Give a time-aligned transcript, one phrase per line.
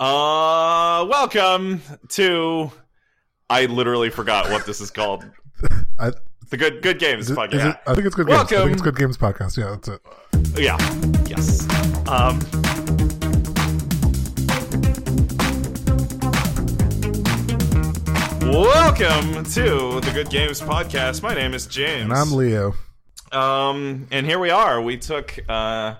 [0.00, 2.70] Uh, welcome to.
[3.50, 5.24] I literally forgot what this is called.
[5.98, 6.12] I,
[6.50, 7.70] The good good games podcast.
[7.72, 8.38] it- I think it's good games.
[8.38, 8.58] I Welcome.
[8.58, 9.56] think it's good games podcast.
[9.56, 10.00] Yeah, that's it.
[10.56, 10.76] Yeah.
[11.26, 11.66] Yes.
[12.08, 12.38] Um.
[18.42, 21.22] Welcome to the Good Games Podcast.
[21.22, 22.04] My name is James.
[22.04, 22.74] And I'm Leo.
[23.30, 24.80] Um, and here we are.
[24.80, 25.96] We took uh,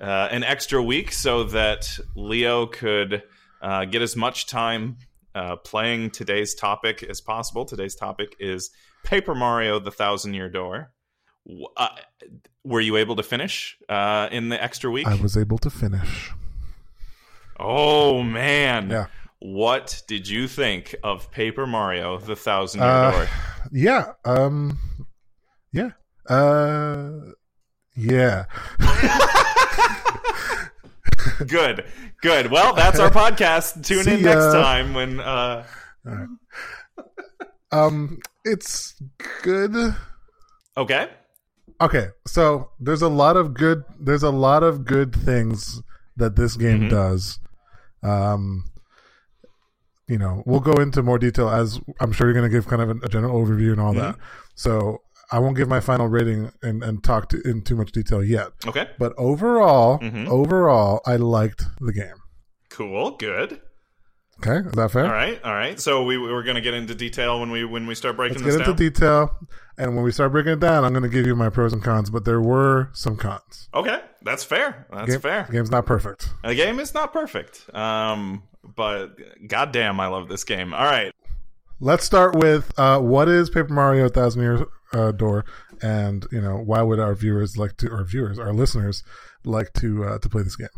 [0.00, 3.22] uh, an extra week so that Leo could
[3.62, 4.96] uh, get as much time
[5.34, 7.64] uh, playing today's topic as possible.
[7.64, 8.70] Today's topic is
[9.04, 10.90] Paper Mario: The Thousand Year Door.
[11.76, 11.88] Uh,
[12.64, 15.06] were you able to finish uh, in the extra week?
[15.06, 16.30] I was able to finish.
[17.58, 18.90] oh man!
[18.90, 19.06] Yeah.
[19.40, 23.28] What did you think of Paper Mario: The Thousand Year Uh, Door?
[23.72, 24.12] Yeah.
[24.24, 24.78] Um.
[25.72, 25.90] Yeah.
[26.28, 27.10] Uh.
[27.98, 28.44] Yeah.
[31.46, 31.84] Good,
[32.22, 32.50] good.
[32.50, 33.84] Well, that's our podcast.
[33.84, 34.52] Tune in See next ya.
[34.52, 35.20] time when.
[35.20, 35.64] Uh,
[37.70, 38.18] Um.
[38.44, 38.94] It's
[39.42, 39.94] good.
[40.76, 41.08] okay.
[41.80, 42.06] Okay.
[42.26, 43.84] So there's a lot of good.
[44.00, 45.82] There's a lot of good things
[46.16, 46.90] that this game Mhm.
[46.90, 47.38] does.
[48.02, 48.64] Um.
[50.08, 52.80] You know, we'll go into more detail as I'm sure you're going to give kind
[52.80, 54.16] of a, a general overview and all that.
[54.54, 58.24] So I won't give my final rating and, and talk to, in too much detail
[58.24, 58.48] yet.
[58.66, 58.88] Okay.
[58.98, 60.26] But overall, Mhm.
[60.28, 62.14] overall, I liked the game.
[62.70, 63.12] Cool.
[63.18, 63.60] Good.
[64.40, 65.04] Okay, is that fair?
[65.04, 65.42] All right.
[65.42, 65.80] All right.
[65.80, 68.56] So we we're going to get into detail when we when we start breaking Let's
[68.56, 69.36] this get into detail,
[69.76, 71.82] and when we start breaking it down, I'm going to give you my pros and
[71.82, 72.08] cons.
[72.08, 73.68] But there were some cons.
[73.74, 74.86] okay, that's fair.
[74.92, 75.44] That's Game- fair.
[75.48, 76.28] The game's not perfect.
[76.44, 77.68] The game is not perfect.
[77.74, 78.44] Um,
[78.76, 79.16] but
[79.48, 80.72] goddamn, I love this game.
[80.72, 81.12] All right.
[81.80, 85.44] Let's start with uh, what is Paper Mario: Thousand Year uh, Door,
[85.80, 89.04] and you know why would our viewers like to, or viewers, our listeners,
[89.44, 90.68] like to uh, to play this game?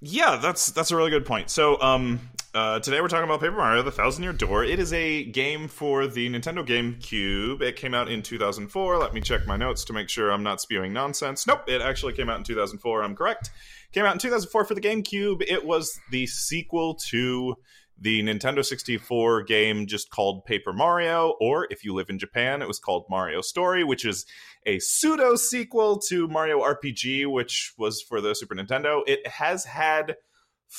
[0.00, 1.50] Yeah, that's that's a really good point.
[1.50, 2.18] So, um,
[2.54, 4.64] uh, today we're talking about Paper Mario: The Thousand Year Door.
[4.64, 7.60] It is a game for the Nintendo GameCube.
[7.60, 8.98] It came out in 2004.
[8.98, 11.46] Let me check my notes to make sure I'm not spewing nonsense.
[11.46, 13.02] Nope, it actually came out in 2004.
[13.02, 13.50] I'm correct.
[13.92, 15.42] Came out in 2004 for the GameCube.
[15.46, 17.56] It was the sequel to
[18.02, 22.66] the Nintendo 64 game just called Paper Mario, or if you live in Japan, it
[22.66, 24.26] was called Mario Story, which is
[24.66, 29.02] a pseudo sequel to Mario RPG, which was for the Super Nintendo.
[29.06, 30.16] It has had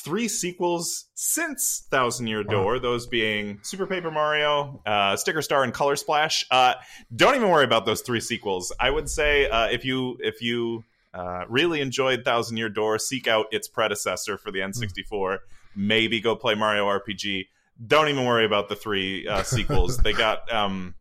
[0.03, 5.73] three sequels since Thousand Year Door, those being Super Paper Mario, uh, Sticker Star, and
[5.73, 6.45] Color Splash.
[6.51, 6.73] Uh,
[7.15, 8.73] don't even worry about those three sequels.
[8.81, 13.29] I would say uh, if you if you uh, really enjoyed Thousand Year Door, seek
[13.29, 15.37] out its predecessor for the N64.
[15.75, 17.47] Maybe go play Mario RPG.
[17.85, 19.97] Don't even worry about the three uh, sequels.
[19.97, 20.95] they got um,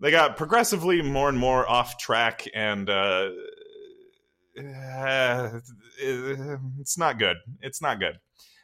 [0.00, 3.30] they got progressively more and more off track, and uh,
[4.58, 5.60] uh,
[6.00, 7.36] it's not good.
[7.60, 8.18] It's not good.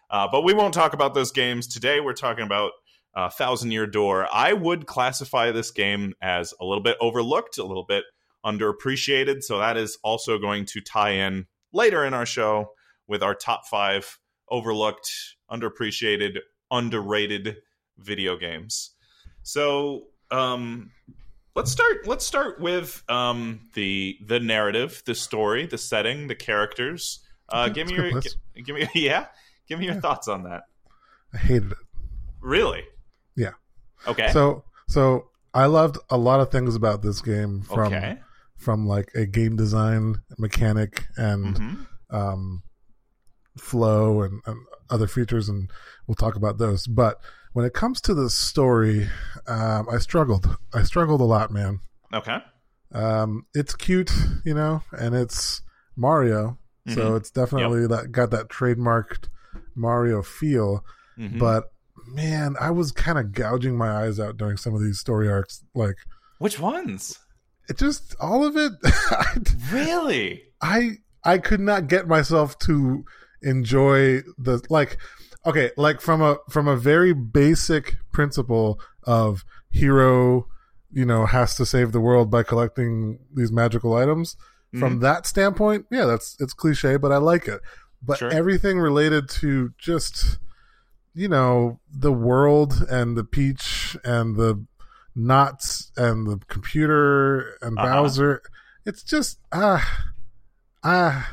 [0.08, 2.00] Uh, but we won't talk about those games today.
[2.00, 2.72] We're talking about
[3.14, 4.28] uh, Thousand Year Door.
[4.32, 8.04] I would classify this game as a little bit overlooked, a little bit
[8.44, 9.42] underappreciated.
[9.42, 12.70] So that is also going to tie in later in our show
[13.08, 14.18] with our top five
[14.48, 15.10] overlooked,
[15.50, 16.38] underappreciated,
[16.70, 17.56] underrated
[17.98, 18.92] video games.
[19.42, 20.90] So um,
[21.54, 22.06] let's start.
[22.06, 27.20] Let's start with um, the the narrative, the story, the setting, the characters.
[27.48, 28.36] Uh, give me your list.
[28.54, 29.26] give me yeah.
[29.68, 30.62] Give me your thoughts on that.
[31.34, 31.78] I hated it.
[32.40, 32.84] Really?
[33.36, 33.52] Yeah.
[34.06, 34.30] Okay.
[34.32, 38.18] So, so I loved a lot of things about this game from okay.
[38.56, 41.86] from like a game design mechanic and Mhm.
[42.10, 42.62] um,
[43.58, 44.58] flow and, and
[44.90, 45.70] other features, and
[46.06, 46.86] we'll talk about those.
[46.86, 47.18] But
[47.52, 49.08] when it comes to the story,
[49.46, 50.56] um, I struggled.
[50.74, 51.80] I struggled a lot, man.
[52.14, 52.38] Okay.
[52.92, 54.12] Um, it's cute,
[54.44, 55.62] you know, and it's
[55.96, 56.58] Mario,
[56.88, 57.16] so Mhm.
[57.16, 59.28] it's definitely that got that trademarked
[59.74, 60.84] Mario feel.
[61.18, 61.38] Mhm.
[61.38, 61.64] But
[62.06, 65.64] man, I was kind of gouging my eyes out during some of these story arcs.
[65.74, 65.96] Like
[66.38, 67.18] Which ones?
[67.68, 68.72] it just all of it.
[69.72, 70.42] Really?
[70.60, 73.04] I I could not get myself to
[73.42, 74.96] enjoy the like
[75.44, 80.46] okay like from a from a very basic principle of hero
[80.90, 84.36] you know has to save the world by collecting these magical items
[84.74, 84.80] Mm-hmm.
[84.80, 87.60] from that standpoint yeah that's it's cliche but i like it
[88.02, 88.32] but Sure.
[88.32, 90.38] everything related to just
[91.14, 94.66] you know the world and the peach and the
[95.14, 97.86] knots and the computer and Uh-huh.
[98.02, 98.42] bowser
[98.84, 99.86] it's just ah
[100.82, 101.30] ah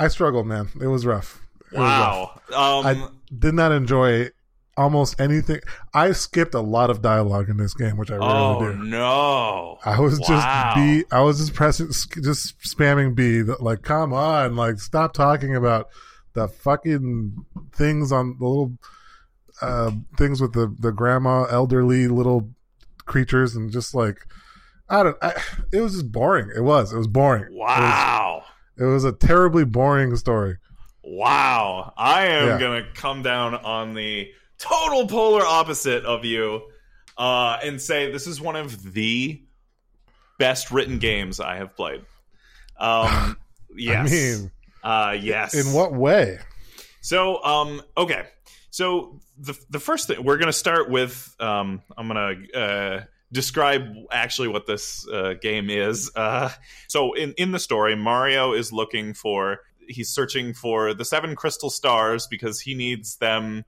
[0.00, 1.40] i struggled man it was rough
[1.72, 2.42] It was rough.
[2.50, 2.80] Wow.
[2.80, 3.08] Um, I
[3.38, 4.30] did not enjoy
[4.76, 5.60] almost anything
[5.94, 9.78] i skipped a lot of dialogue in this game which i rarely oh do no.
[9.84, 10.26] I was Wow.
[10.26, 11.04] just B.
[11.12, 11.88] I was just pressing,
[12.22, 13.42] just spamming B.
[13.42, 15.88] Like, come on, like, stop talking about
[16.34, 18.72] the fucking things on the little
[19.62, 22.50] uh, things with the the grandma elderly little
[23.06, 24.26] creatures and just like
[24.90, 25.16] I don't.
[25.22, 25.40] I,
[25.72, 26.50] it was just boring.
[26.54, 26.92] It was.
[26.92, 27.46] It was boring.
[27.56, 28.19] Wow.
[28.80, 30.56] It was, a terribly boring story.
[31.04, 31.92] Wow.
[31.96, 32.58] I am Yeah.
[32.58, 36.62] gonna come down on the total polar opposite of you,
[37.18, 39.42] uh, and say this is one of the
[40.38, 42.04] best written games I have played.
[42.78, 43.36] Um,
[43.76, 44.08] yes.
[44.08, 44.50] I mean,
[44.82, 45.54] uh, yes.
[45.54, 46.38] in what way?
[47.02, 48.26] So, um, okay.
[48.70, 54.48] So the the first thing we're gonna start with, um, I'm gonna uh, describe actually
[54.48, 56.10] what this uh, game is.
[56.14, 56.50] Uh,
[56.88, 61.70] so in in the story, Mario is looking for he's searching for the seven crystal
[61.70, 63.64] stars because he needs them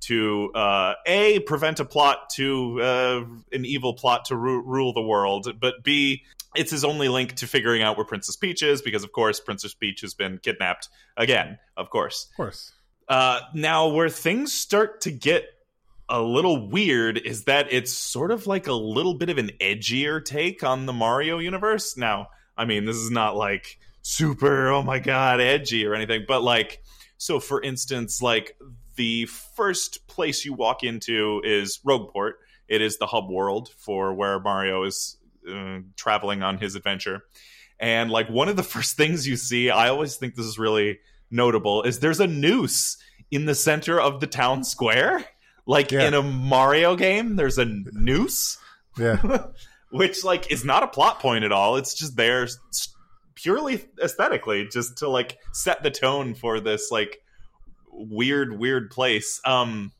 [0.00, 5.02] to uh, a prevent a plot to uh, an evil plot to ru- rule the
[5.02, 6.22] world, but b
[6.54, 9.72] it's his only link to figuring out where Princess Peach is because, of course, Princess
[9.72, 11.58] Peach has been kidnapped again.
[11.76, 12.28] Of course.
[12.32, 12.72] Of course.
[13.08, 15.46] Uh, now, where things start to get
[16.12, 20.22] a little weird is that it's sort of like a little bit of an edgier
[20.22, 21.96] take on the Mario universe.
[21.96, 26.42] Now, I mean, this is not like super, oh my god, edgy or anything, but
[26.42, 26.82] like,
[27.16, 28.58] so for instance, like
[28.96, 32.32] the first place you walk into is Rogueport.
[32.68, 35.16] It is the hub world for where Mario is
[35.50, 37.22] uh, traveling on his adventure.
[37.80, 41.00] And like one of the first things you see, I always think this is really
[41.30, 42.98] notable, is there's a noose
[43.30, 45.24] in the center of the town square.
[45.66, 46.08] Like Yeah.
[46.08, 48.58] in a Mario game, there's a noose,
[48.98, 49.46] Yeah.
[49.90, 51.76] which like is not a plot point at all.
[51.76, 52.48] It's just there
[53.34, 57.18] purely aesthetically, just to like set the tone for this like
[57.92, 59.40] weird, weird place.
[59.44, 59.92] Um,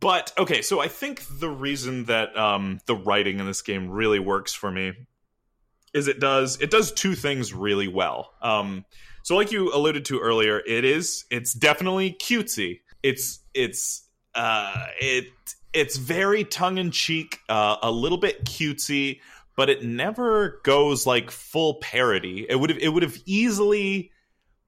[0.00, 4.18] but okay, so I think the reason that um, the writing in this game really
[4.18, 4.92] works for me
[5.94, 8.32] is it does it does two things really well.
[8.42, 8.84] Um,
[9.22, 12.80] so like you alluded to earlier, it is it's definitely cutesy.
[13.02, 15.26] It's it's uh, it
[15.72, 19.20] it's very tongue in cheek, uh, a little bit cutesy,
[19.56, 22.46] but it never goes like full parody.
[22.48, 24.12] It would have it would have easily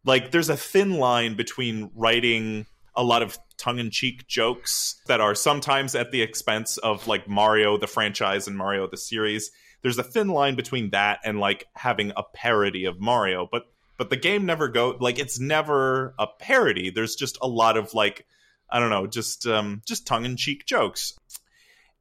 [0.04, 2.66] like there's a thin line between writing
[2.96, 7.86] a lot of tongue-in-cheek jokes that are sometimes at the expense of like Mario the
[7.86, 9.50] franchise and Mario the series.
[9.82, 13.64] There's a thin line between that and like having a parody of Mario, but
[13.96, 16.90] but the game never go like it's never a parody.
[16.90, 18.26] There's just a lot of like
[18.70, 21.14] I don't know, just um just tongue-in-cheek jokes.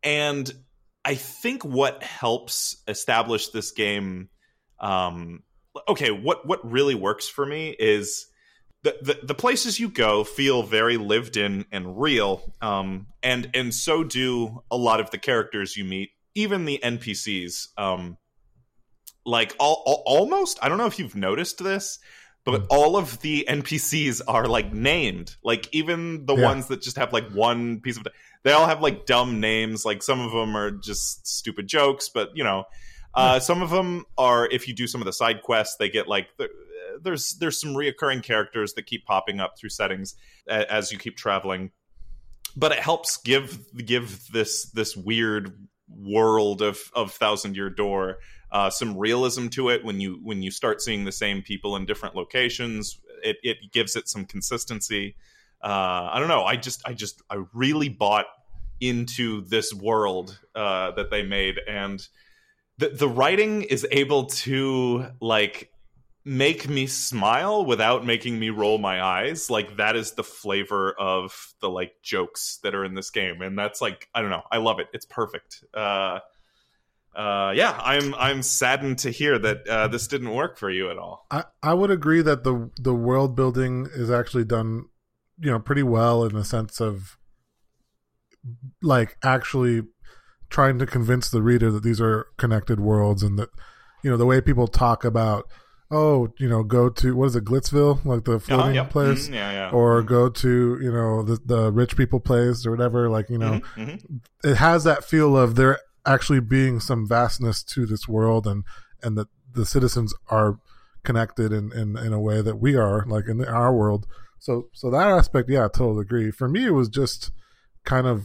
[0.03, 0.51] And
[1.03, 4.29] I think what helps establish this game
[4.79, 5.43] um
[5.87, 8.27] okay, what what really works for me is
[8.83, 13.73] the, the, the places you go feel very lived in and real, um, and and
[13.73, 17.67] so do a lot of the characters you meet, even the NPCs.
[17.77, 18.17] Um,
[19.25, 21.99] like all, all, almost, I don't know if you've noticed this,
[22.45, 25.35] but all of the NPCs are like named.
[25.43, 26.43] Like even the Yeah.
[26.45, 28.07] ones that just have like one piece of,
[28.43, 29.85] they all have like dumb names.
[29.85, 32.65] Like some of them are just stupid jokes, but you know,
[33.13, 36.07] uh, some of them are if you do some of the side quests, they get
[36.07, 36.27] like
[37.01, 40.15] there's there's some reoccurring characters that keep popping up through settings
[40.47, 41.71] as you keep traveling.
[42.55, 45.53] But it helps give give this this weird
[45.87, 48.19] world of of Thousand Year Door
[48.51, 51.85] uh, some realism to it when you when you start seeing the same people in
[51.85, 52.99] different locations.
[53.23, 55.15] It it gives it some consistency.
[55.61, 56.43] Uh, I don't know.
[56.43, 58.25] I just I just I really bought
[58.79, 62.07] into this world uh, that they made and
[62.79, 65.71] the the writing is able to like
[66.25, 71.53] make me smile without making me roll my eyes like that is the flavor of
[71.61, 74.57] the like jokes that are in this game and that's like i don't know i
[74.57, 76.19] love it it's perfect uh
[77.15, 80.97] uh yeah i'm i'm saddened to hear that uh this didn't work for you at
[80.97, 81.25] all.
[81.31, 84.85] I, I would agree that the the world building is actually done,
[85.39, 87.17] you know, pretty well in the sense of
[88.81, 89.81] like actually
[90.49, 93.49] trying to convince the reader that these are connected worlds and that
[94.03, 95.45] you know the way people talk about
[95.91, 98.89] oh you know go to what is it Glitzville like the floating Uh-huh, yep.
[98.91, 99.27] place?
[99.27, 99.69] Mhm, yeah yeah.
[99.71, 103.61] Or go to you know the the rich people place or whatever like you know.
[103.75, 104.21] Mhm, mhm.
[104.43, 105.79] it has that feel of there
[106.13, 108.63] actually being some vastness to this world and
[109.03, 110.59] and that the citizens are
[111.03, 114.05] connected in, in in a way that we are like in our world.
[114.39, 116.31] So so that aspect yeah i totally agree.
[116.31, 117.31] For me it was just
[117.85, 118.17] kind of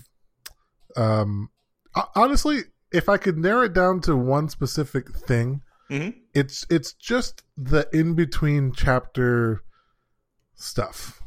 [0.97, 1.49] um
[2.15, 2.59] honestly
[2.93, 6.15] if i could narrow it down to one specific thing Mhm.
[6.35, 9.63] it's it's just the in between chapter
[10.55, 11.21] stuff.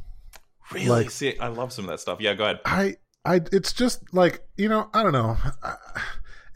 [0.74, 0.88] Really?
[0.88, 2.20] Like- see i love some of that stuff.
[2.20, 2.60] Yeah go ahead.
[2.66, 2.96] I
[3.26, 5.38] I it's just like you know I don't know.
[5.64, 5.76] I,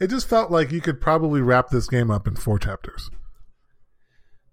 [0.02, 3.10] it just felt like you could probably wrap this game up in four chapters.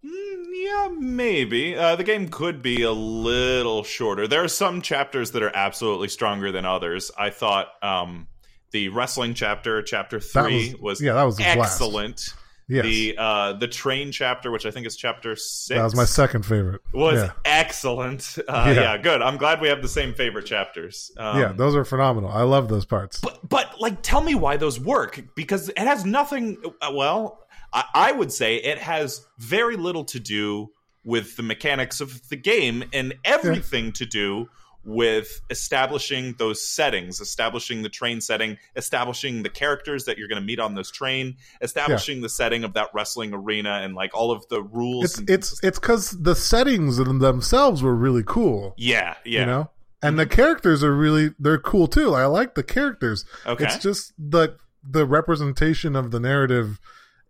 [0.05, 1.75] Mm, Yeah, maybe.
[1.75, 4.27] Uh, the game could be a little shorter.
[4.27, 7.11] There are some chapters that are absolutely stronger than others.
[7.17, 8.27] I thought um,
[8.71, 12.15] the wrestling chapter, chapter three, was- was, yeah, that was excellent.
[12.17, 12.35] blast.
[12.69, 16.05] Yes, The uh, the train chapter, which I think is chapter six, that was my
[16.05, 16.81] second favorite.
[16.93, 17.31] was yeah.
[17.45, 18.37] excellent.
[18.47, 18.81] Uh, Yeah.
[18.81, 18.97] yeah.
[18.97, 19.21] good.
[19.21, 21.11] I'm glad we have the same favorite chapters.
[21.17, 22.29] Um, yeah, those are phenomenal.
[22.31, 23.19] I love those parts.
[23.19, 26.57] but but like, tell me why those work because it has nothing.
[26.81, 27.39] uh, Well,
[27.73, 30.69] I, I would say it has very little to do
[31.03, 34.47] with the mechanics of the game and everything to do
[34.85, 40.45] with establishing those settings, establishing the train setting, establishing the characters that you're going to
[40.45, 44.47] meet on this train, establishing the setting of that wrestling arena, and like all of
[44.49, 45.05] the rules.
[45.05, 48.73] It's and it's it's because the settings in themselves were really cool.
[48.77, 49.41] yeah, yeah.
[49.41, 49.69] You know,
[50.01, 50.33] and the mm-hmm.
[50.33, 52.13] characters are really they're cool too.
[52.13, 53.25] I like the characters.
[53.45, 53.65] Okay.
[53.65, 56.79] It's just the the representation of the narrative.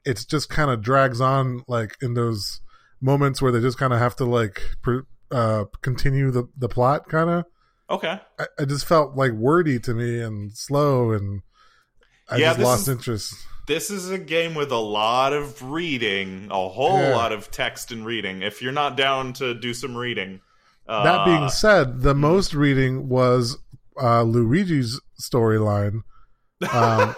[0.06, 2.62] It's just kind of drags on like in those
[3.01, 5.00] moments where they just kind of have to like pr-
[5.32, 7.08] uh, continue the the plot.
[7.10, 7.46] Kind of,
[7.90, 8.20] okay.
[8.40, 11.42] I, I just felt like wordy to me and slow, and
[12.30, 13.34] I Yeah, just lost is- interest.
[13.68, 17.16] This is a game with a lot of reading, a whole Yeah.
[17.16, 18.42] lot of text and reading.
[18.42, 20.42] If you're not down to do some reading,
[20.88, 23.60] uh, That being said, the most reading was
[24.02, 26.02] uh, Luigi's storyline.
[26.74, 27.16] Um,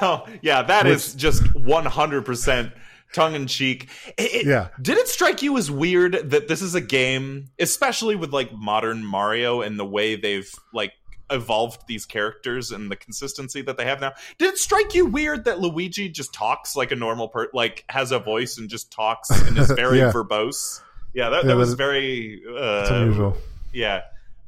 [0.00, 2.72] no, yeah, that Which- is just 100 percent
[3.14, 3.88] tongue in cheek.
[4.18, 4.68] Yeah.
[4.82, 9.04] Did it strike you as weird that this is a game, especially with like modern
[9.04, 10.92] Mario and the way they've like
[11.30, 14.12] evolved these characters and the consistency that they have now?
[14.38, 18.12] Did it strike you weird that Luigi just talks like a normal per like has
[18.12, 20.12] a voice and just talks and is very Yeah.
[20.12, 20.82] verbose?
[21.14, 23.36] Yeah, that, Yeah, that was very uh, unusual.
[23.72, 24.02] yeah,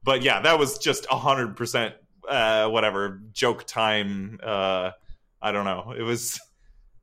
[0.05, 1.95] but yeah, that was just a hundred percent
[2.29, 4.41] uh, whatever joke time.
[4.43, 4.91] Uh,
[5.41, 5.95] I don't know.
[5.97, 6.41] It was.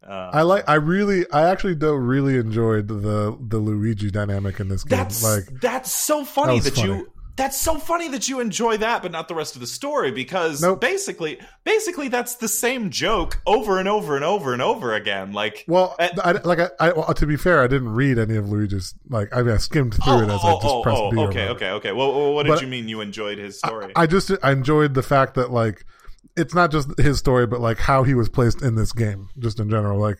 [0.07, 0.67] Uh, I like.
[0.67, 1.25] I really.
[1.31, 4.97] I actually do really enjoyed the the Luigi dynamic in this game.
[4.99, 6.93] that's like, that's so funny That that, funny.
[6.99, 7.09] you.
[7.35, 10.11] That's so funny that you enjoy that, but not the rest of the story.
[10.11, 10.81] Because Nope.
[10.81, 15.31] basically, basically, that's the same joke over and over and over and over again.
[15.33, 16.91] Like, well, uh, I, like I, I.
[16.91, 18.93] well, To be fair, I didn't read any of Luigi's.
[19.09, 21.11] Like, I mean, I skimmed through oh, it as oh, I just oh, pressed oh,
[21.11, 21.17] B.
[21.21, 21.91] okay, okay, okay.
[21.91, 23.91] Well, what did But- you mean you enjoyed his story?
[23.95, 25.85] I just I enjoyed the fact that like
[26.35, 29.59] it's not just his story, but like how he was placed in this game, just
[29.59, 29.99] in general.
[29.99, 30.17] Like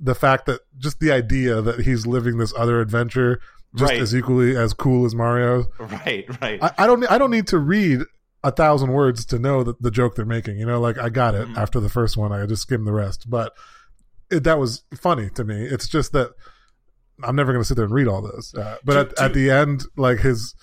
[0.00, 3.40] the fact that just the idea that he's living this other adventure
[3.76, 4.00] just Right.
[4.02, 5.64] as equally as cool as Mario.
[5.78, 6.62] right, right.
[6.62, 8.00] I, I don't I don't need to read
[8.44, 10.58] a thousand words to know that the joke they're making.
[10.58, 11.56] You know, like I got it Mhm.
[11.56, 12.32] after the first one.
[12.32, 13.52] I just skimmed the rest, but
[14.30, 15.64] it, that was funny to me.
[15.64, 16.32] It's just that
[17.22, 18.52] I'm never going to sit there and read all those.
[18.54, 20.54] Uh, but To- at, to- at the end, like his,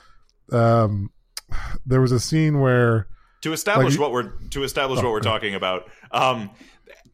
[0.51, 1.09] um,
[1.85, 3.07] there was a scene where
[3.41, 5.29] to establish Like- what we're to establish Oh, what we're okay.
[5.29, 6.49] talking about um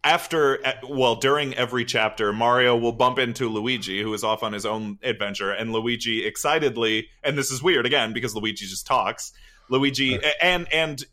[0.03, 4.65] after well during every chapter mario will bump into luigi who is off on his
[4.65, 9.31] own adventure and luigi excitedly and this is weird again because luigi just talks
[9.69, 11.03] luigi and and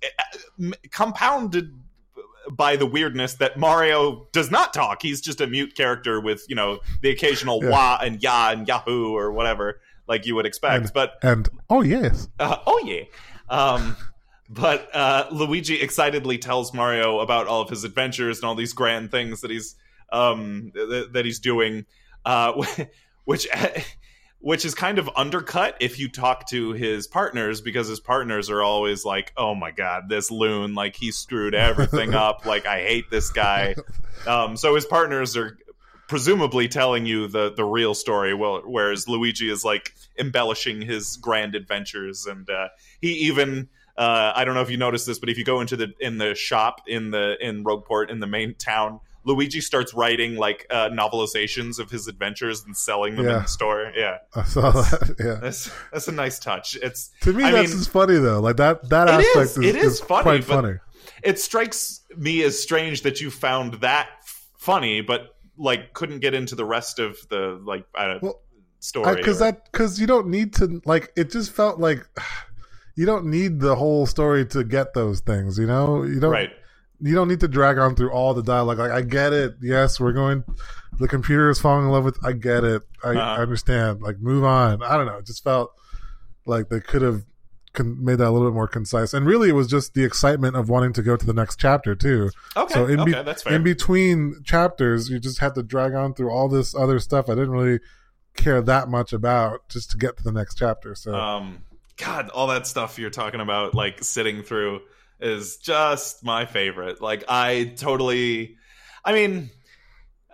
[0.60, 1.72] uh, compounded
[2.50, 6.54] by the weirdness that mario does not talk he's just a mute character with you
[6.54, 7.70] know the occasional Yeah.
[7.70, 11.80] wah and ya and yahoo or whatever like you would expect And- but and oh
[11.82, 13.04] yes, uh, oh yeah.
[13.48, 13.96] Um,
[14.52, 19.10] but uh, Luigi excitedly tells Mario about all of his adventures and all these grand
[19.10, 19.76] things that he's
[20.12, 21.86] um, th- that he's doing,
[22.24, 22.62] uh,
[23.24, 23.48] which
[24.40, 28.62] which is kind of undercut if you talk to his partners because his partners are
[28.62, 30.74] always like, "Oh my god, this loon!
[30.74, 32.44] Like he screwed everything up!
[32.46, 33.74] Like I hate this guy."
[34.26, 35.56] Um, so his partners are
[36.08, 41.54] presumably telling you the the real story, well, whereas Luigi is like embellishing his grand
[41.54, 42.68] adventures, and uh,
[43.00, 43.70] he even.
[43.96, 46.18] Uh, I don't know if you noticed this, but if you go into the in
[46.18, 50.88] the shop in the in Rogueport in the main town, Luigi starts writing like uh,
[50.88, 53.92] novelizations of his adventures and selling them in the store.
[53.94, 55.16] Yeah, I saw that.
[55.22, 56.76] Yeah, that's that's a nice touch.
[56.82, 58.40] It's to me I that's mean- funny though.
[58.40, 59.58] Like that that It aspect is.
[59.58, 60.74] is, It is is funny, quite funny.
[61.22, 66.32] it strikes me as strange that you found that f- funny, but like couldn't get
[66.34, 68.40] into the rest of the like uh, Well,
[68.80, 69.16] story.
[69.16, 72.08] because that because you don't need to like it just felt like
[72.96, 76.50] you don't need the whole story to get those things you know you don't right.
[77.00, 79.98] you don't need to drag on through all the dialogue like i get it yes
[80.00, 80.44] we're going
[80.98, 83.20] the computer is falling in love with i get it i, Uh-huh.
[83.20, 85.72] I understand like move on i don't know it just felt
[86.46, 87.24] like they could have
[87.72, 90.54] con- made that a little bit more concise and really it was just the excitement
[90.56, 93.54] of wanting to go to the next chapter too Okay, so in, okay, that's fair.
[93.54, 97.30] in between chapters, you just had to drag on through all this other stuff.
[97.30, 97.80] I didn't really
[98.36, 100.94] care that much about just to get to the next chapter.
[100.94, 101.62] So um,
[102.04, 104.80] God, all that stuff you're talking about, like sitting through,
[105.20, 107.00] is just my favorite.
[107.00, 108.56] Like I totally,
[109.04, 109.50] I mean.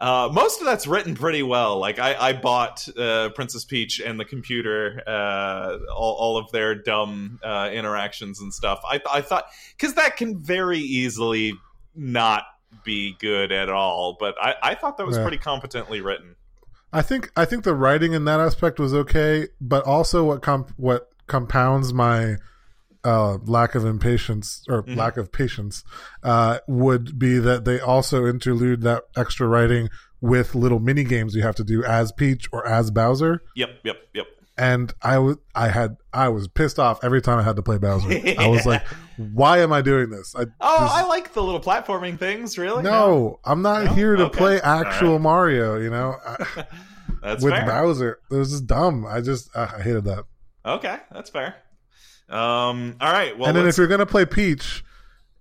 [0.01, 1.81] Uh, most of that's written pretty well.
[1.81, 6.77] Like I, I bought uh, Princess Peach and the computer, uh, all, all of their
[6.77, 8.81] dumb uh, interactions and stuff.
[8.89, 9.47] I, I thought
[9.77, 11.55] because that can very easily
[11.97, 12.45] not
[12.85, 14.17] be good at all.
[14.21, 15.23] But I, I thought that was Yeah.
[15.25, 16.37] pretty competently written.
[16.93, 20.75] I think I think the writing in that aspect was okay, but also what comp-
[20.77, 22.37] what compounds my
[23.05, 24.97] uh, lack of impatience or Mhm.
[24.97, 25.85] lack of patience
[26.25, 29.89] uh, would be that they also interlude that extra writing
[30.21, 33.41] with little mini games you have to do as Peach or as Bowser.
[33.55, 34.27] Yep, yep, yep.
[34.59, 37.79] And I was I had I was pissed off every time I had to play
[37.79, 38.11] Bowser.
[38.37, 38.85] I was like,
[39.17, 40.35] why am I doing this?
[40.37, 42.59] I Oh, just- I like the little platforming things.
[42.59, 42.83] Really?
[42.83, 43.93] no, I'm not No?
[43.95, 44.37] here to Okay.
[44.39, 45.79] play actual All Mario.
[45.81, 46.17] You know,
[47.23, 47.65] with fair.
[47.67, 49.07] Bowser, it was just dumb.
[49.07, 50.25] I just I hated that.
[50.75, 51.57] Okay, that's fair.
[52.29, 52.97] Um.
[53.01, 53.37] All right.
[53.39, 54.85] Well, and then let's- if you're gonna play Peach,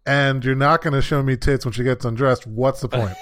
[0.05, 3.15] and you're not gonna show me tits when she gets undressed, what's the point?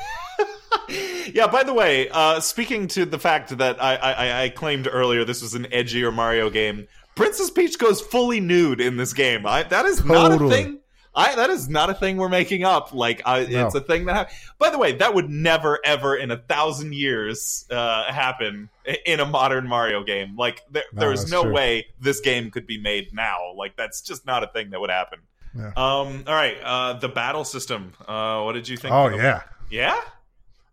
[1.34, 1.48] yeah.
[1.48, 5.42] By the way, uh, speaking to the fact that I, I, I claimed earlier this
[5.42, 9.46] was an edgier Mario game, Princess Peach goes fully nude in this game.
[9.46, 10.80] I, that is not a thing.
[11.16, 12.94] I, that is not a thing we're making up.
[12.94, 13.66] Like, I, No.
[13.66, 14.16] it's a thing that.
[14.16, 14.30] hap
[14.60, 18.70] By the way, that would never, ever in a thousand years uh, happen
[19.06, 20.36] in a modern Mario game.
[20.36, 21.54] Like, there, No, there is no true.
[21.54, 23.54] way this game could be made now.
[23.56, 25.20] Like, that's just not a thing that would happen.
[25.58, 25.68] Yeah.
[25.78, 26.26] Um.
[26.28, 26.58] All right.
[26.62, 27.94] Uh, the battle system.
[28.06, 28.94] Uh, what did you think?
[28.94, 30.02] oh the- yeah, Yeah.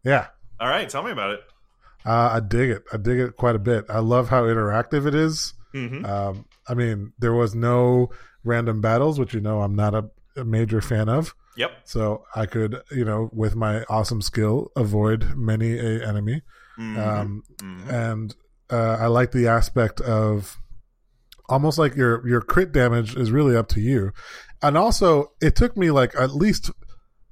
[0.02, 0.26] yeah.
[0.58, 0.88] All right.
[0.88, 1.40] Tell me about it.
[2.04, 2.82] Uh, I dig it.
[2.92, 3.84] I dig it quite a bit.
[3.88, 5.54] I love how interactive it is.
[5.72, 8.10] hmm Um, I mean, there was no
[8.42, 11.34] random battles, which you know I'm not a, a major fan of.
[11.56, 11.70] Yep.
[11.84, 16.42] So I could, you know, with my awesome skill, avoid many a enemy.
[16.78, 16.96] Mhm.
[16.98, 17.92] Um, Mhm.
[17.92, 18.36] and
[18.70, 20.56] uh, I like the aspect of
[21.48, 24.12] almost like your your crit damage is really up to you.
[24.62, 26.70] And also, it took me like at least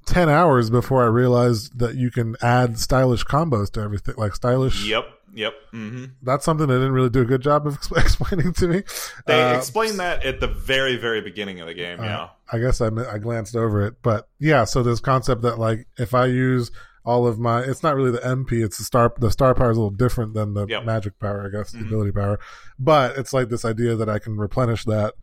[0.05, 4.85] ten hours before I realized that you can add stylish combos to everything, like stylish.
[4.85, 5.05] Yep.
[5.35, 5.55] Yep.
[5.71, 8.83] hmm That's something they didn't really do a good job of explaining to me.
[9.27, 12.01] They Uh, explained that at the very, very beginning of the game.
[12.01, 12.29] Uh, yeah.
[12.53, 14.65] I guess I I glanced over it, but yeah.
[14.65, 16.71] So this concept that like if I use
[17.05, 19.13] all of my, it's not really the MP, it's the star.
[19.19, 20.85] The star power is a little different than the Yep.
[20.85, 21.87] magic power, I guess, the Mhm.
[21.87, 22.39] ability power.
[22.79, 25.15] But it's like this idea that I can replenish that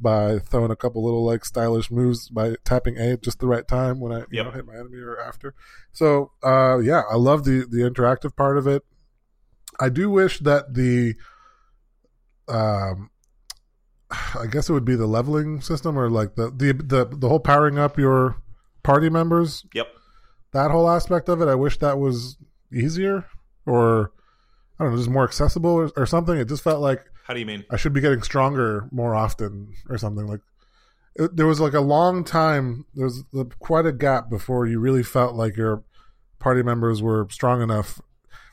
[0.00, 3.66] by throwing a couple little like stylish moves by tapping A at just the right
[3.66, 4.44] time when I you Yep.
[4.46, 5.54] know, hit my enemy or after.
[5.92, 8.84] So uh, yeah, I love the the interactive part of it.
[9.80, 11.14] I do wish that the
[12.48, 13.10] um
[14.10, 17.40] I guess it would be the leveling system or like the the the, the whole
[17.40, 18.36] powering up your
[18.82, 19.64] party members.
[19.74, 19.88] Yep.
[20.52, 22.38] That whole aspect of it, I wish that was
[22.72, 23.26] easier
[23.66, 24.12] or
[24.78, 26.36] I don't know, just more accessible or, or something.
[26.36, 27.64] It just felt like How do you mean?
[27.70, 30.40] I should be getting stronger more often or something like.
[31.16, 32.86] It, there was like a long time.
[32.94, 33.24] There was
[33.58, 35.82] quite a gap before you really felt like your
[36.38, 38.00] party members were strong enough.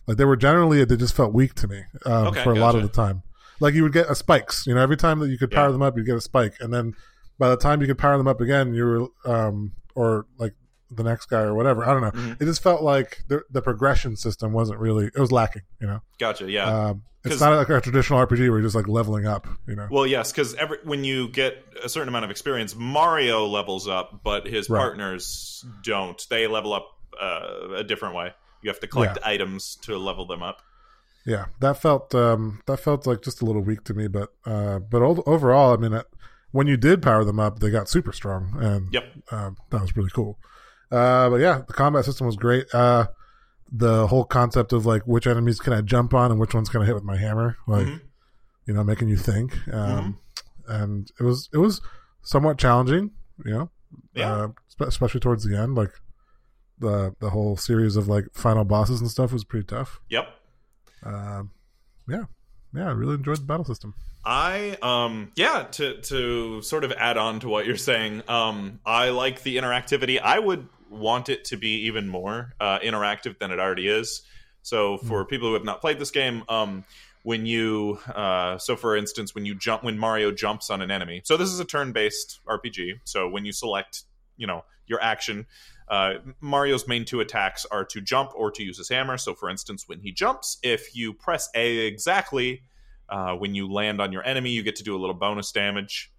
[0.07, 2.75] Like they were generally, they just felt weak to me um, Okay, for a lot
[2.75, 3.23] of the time.
[3.59, 5.71] Like you would get a spikes, you know, every time that you could power Yeah.
[5.71, 6.93] them up, you'd get a spike, and then
[7.39, 10.53] by the time you could power them up again, you were, um, or like
[10.91, 11.83] the next guy or whatever.
[11.83, 12.11] I don't know.
[12.11, 12.41] Mhm.
[12.41, 15.05] It just felt like the the progression system wasn't really.
[15.07, 16.01] It was lacking, you know.
[16.19, 16.49] Gotcha.
[16.51, 16.65] Yeah.
[16.89, 19.87] Um, it's not like a traditional RPG where you're just like leveling up, you know.
[19.89, 24.21] Well, yes, because every when you get a certain amount of experience, Mario levels up,
[24.23, 24.79] but his Right.
[24.79, 26.23] partners don't.
[26.29, 26.87] They level up
[27.19, 28.33] uh, a different way.
[28.61, 30.61] You have to collect items to level them up.
[31.25, 34.79] Yeah, that felt um, that felt like just a little weak to me, but uh,
[34.79, 36.03] but overall, I mean, uh,
[36.51, 39.03] when you did power them up, they got super strong, and Yep.
[39.31, 40.37] um, that was really cool.
[40.91, 42.65] Uh, but yeah, the combat system was great.
[42.73, 43.07] Uh,
[43.71, 46.81] the whole concept of like which enemies can I jump on and which ones can
[46.83, 48.01] I hit with my hammer, like Mhm.
[48.67, 49.53] you know, making you think.
[49.73, 50.11] Um, Mm-hmm.
[50.67, 51.81] And it was it was
[52.23, 53.11] somewhat challenging,
[53.45, 53.69] you know,
[54.15, 54.31] Yeah.
[54.31, 54.47] uh,
[54.81, 55.91] especially towards the end, like
[56.79, 59.99] the the whole series of like final bosses and stuff was pretty tough.
[60.09, 60.27] Yep.
[61.03, 61.51] Um,
[62.07, 62.23] yeah,
[62.73, 63.93] yeah, I really enjoyed the battle system.
[64.25, 69.09] I um yeah to to sort of add on to what you're saying um I
[69.09, 73.59] like the interactivity I would want it to be even more uh, interactive than it
[73.59, 74.23] already is
[74.63, 76.85] so for people who have not played this game um
[77.21, 81.21] when you uh so for instance when you jump when Mario jumps on an enemy
[81.23, 84.03] so this is a turn-based RPG so when you select
[84.37, 85.45] you know your action
[85.87, 89.17] uh, Mario's main two attacks are to jump or to use his hammer.
[89.17, 92.63] So, for instance, when he jumps, if you press A exactly,
[93.09, 96.11] uh, when you land on your enemy, you get to do a little bonus damage.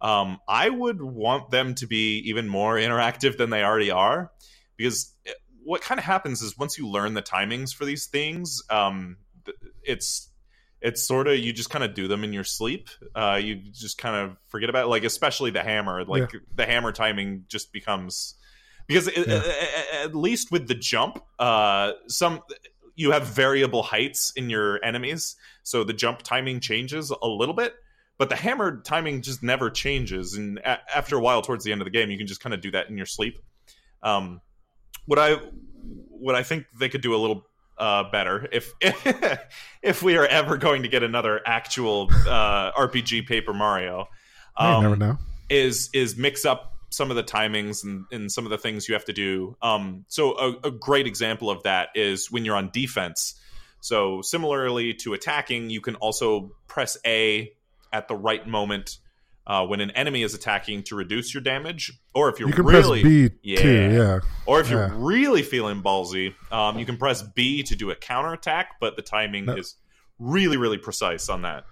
[0.00, 4.32] Um, I would want them to be even more interactive than they already are,
[4.76, 5.14] because
[5.62, 9.18] what kind of happens is once you learn the timings for these things, um,
[9.82, 10.30] it's
[10.80, 12.88] it's sort of you just kind of do them in your sleep.
[13.14, 14.88] Uh, you just kind of forget about it.
[14.88, 16.04] like especially the hammer.
[16.04, 18.36] Like the hammer timing just becomes
[18.90, 19.40] because yeah.
[20.02, 22.40] at least with the jump, uh, some
[22.96, 27.76] you have variable heights in your enemies, so the jump timing changes a little bit.
[28.18, 31.80] But the hammer timing just never changes, and a- after a while, towards the end
[31.82, 33.38] of the game, you can just kind of do that in your sleep.
[34.02, 34.40] Um,
[35.06, 35.36] what I
[36.08, 37.46] what I think they could do a little
[37.78, 38.72] uh, better if
[39.82, 44.08] if we are ever going to get another actual uh, RPG Paper Mario.
[44.56, 45.18] Um, never know.
[45.48, 48.94] Is is mix up some of the timings and, and some of the things you
[48.94, 49.56] have to do.
[49.62, 53.34] Um, so a, a great example of that is when you're on defense.
[53.80, 57.52] So similarly to attacking, you can also press A
[57.92, 58.98] at the right moment
[59.46, 62.64] uh, when an enemy is attacking to reduce your damage, or if you're you can
[62.64, 64.88] really B yeah, too, yeah, or if yeah.
[64.88, 68.96] you're really feeling ballsy, um, you can press B to do a counter attack, but
[68.96, 69.56] the timing no.
[69.56, 69.76] is
[70.18, 71.64] really really precise on that.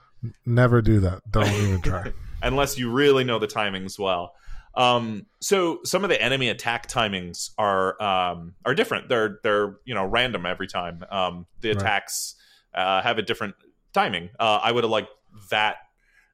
[0.45, 1.21] Never do that.
[1.31, 2.13] Don't even try.
[2.43, 4.35] Unless you really know the timings well.
[4.79, 9.09] Um, so some of the enemy attack timings are um, are different.
[9.09, 11.05] They're they're you know random every time.
[11.11, 12.37] Um, the attacks
[12.75, 12.99] right.
[12.99, 13.57] uh, have a different
[13.93, 14.31] timing.
[14.39, 15.11] Uh, I would have liked
[15.51, 15.79] that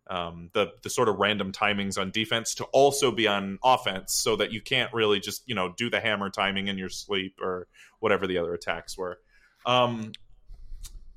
[0.08, 4.36] um, the the sort of random timings on defense to also be on offense, so
[4.36, 7.66] that you can't really just you know do the hammer timing in your sleep or
[8.00, 9.20] whatever the other attacks were.
[9.64, 10.12] Um,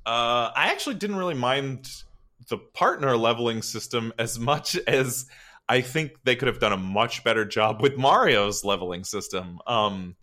[0.06, 1.90] uh, I actually didn't really mind
[2.48, 5.26] the partner leveling system as much as
[5.68, 9.58] I think they could have done a much better job with Mario's leveling system.
[9.66, 10.16] Um,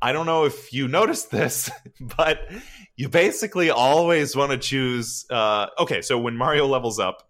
[0.00, 1.70] I don't know if you noticed this,
[2.16, 2.50] but
[2.96, 5.26] you basically always want to choose.
[5.30, 7.28] Uh, okay, so when Mario levels up,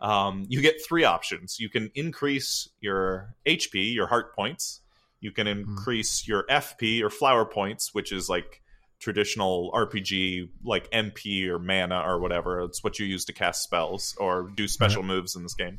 [0.00, 1.58] um, you get three options.
[1.58, 4.80] You can increase your HP, your heart points.
[5.20, 5.70] You can hmm.
[5.70, 6.28] increase mm.
[6.28, 8.60] your FP or flower points, which is like
[8.98, 12.60] traditional RPG, like MP or mana or whatever.
[12.62, 15.08] It's what you use to cast spells or do special right.
[15.08, 15.78] moves in this game.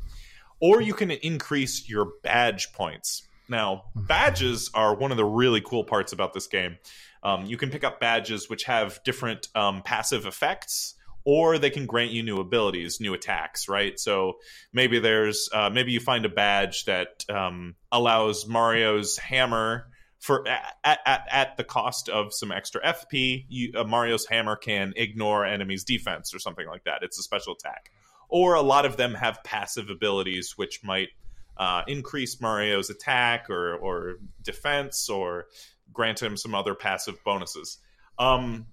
[0.60, 3.22] Or you can increase your badge points.
[3.48, 4.04] Now, hmm.
[4.04, 6.78] badges are one of the really cool parts about this game.
[7.22, 10.94] Um, you can pick up badges which have different um, passive effects
[11.26, 13.98] or they can grant you new abilities, new attacks, right?
[13.98, 14.34] So
[14.72, 19.88] maybe there's uh, maybe you find a badge that um, allows Mario's hammer
[20.20, 23.44] for at, at, at the cost of some extra FP.
[23.48, 27.00] You, uh, Mario's hammer can ignore enemies' defense or something like that.
[27.02, 27.90] It's a special attack,
[28.28, 31.08] or a lot of them have passive abilities which might
[31.56, 35.46] uh, increase Mario's attack or or defense or
[35.92, 37.78] grant him some other passive bonuses.
[38.18, 38.66] Um,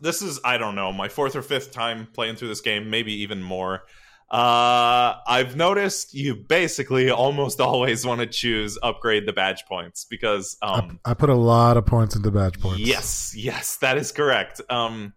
[0.00, 3.22] this is I don't know my fourth or fifth time playing through this game, maybe
[3.22, 3.84] even more.
[4.30, 10.56] Uh, I've noticed you basically almost always want to choose upgrade the badge points because
[10.62, 12.80] um, I, I, put a lot of points into badge points.
[12.80, 14.60] Yes, yes, that is correct.
[14.70, 15.12] Um,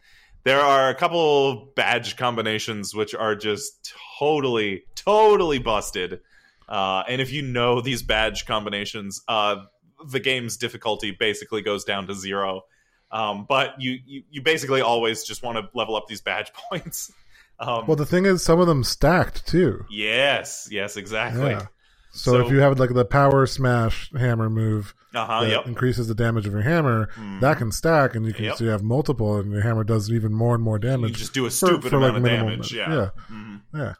[0.48, 6.22] there are a couple badge combinations which are just totally, totally busted.
[6.70, 9.58] Uh, and if you know these badge combinations, uh,
[10.10, 12.62] the game's difficulty basically goes down to zero.
[13.12, 17.12] Um, but you, you, you basically always just want to level up these badge points.
[17.60, 19.84] Um, well, the thing is, some of them stacked too.
[19.90, 21.50] Yes, yes, exactly.
[21.50, 21.66] Yeah.
[22.18, 25.68] So, so, if you have like the power smash hammer move uh-huh, that yep.
[25.68, 27.40] increases the damage of your hammer, mm.
[27.42, 28.58] that can stack, and you can yep.
[28.58, 31.12] so you have multiple, and your hammer does even more and more damage.
[31.12, 32.74] You just do a stupid for, for amount like of damage.
[32.74, 33.78] Yeah, yeah, mm-hmm.
[33.78, 33.94] yeah.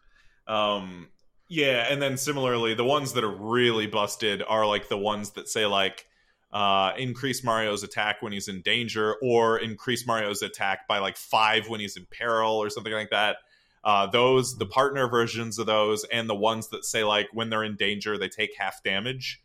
[0.48, 1.10] Um,
[1.48, 5.48] yeah, and then similarly, the ones that are really busted are like the ones that
[5.48, 6.06] say like
[6.52, 11.70] uh, increase Mario's attack when he's in danger, or increase Mario's attack by like five
[11.70, 13.38] when he's in peril, or something like that.
[13.88, 17.64] Uh, those, the partner versions of those, and the ones that say like when they're
[17.64, 19.42] in danger, they take half damage.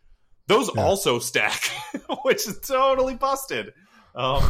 [0.49, 0.83] Those yeah.
[0.83, 1.71] also stack,
[2.25, 3.73] which is totally busted.
[4.17, 4.43] Um,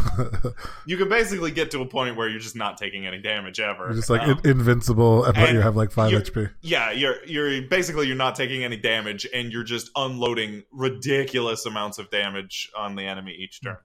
[0.87, 3.85] you can basically get to a point where you're just not taking any damage ever.
[3.85, 6.50] You're just like um, invincible, but you have like five HP.
[6.62, 11.98] Yeah, you're you're basically you're not taking any damage, and you're just unloading ridiculous amounts
[11.98, 13.76] of damage on the enemy each turn.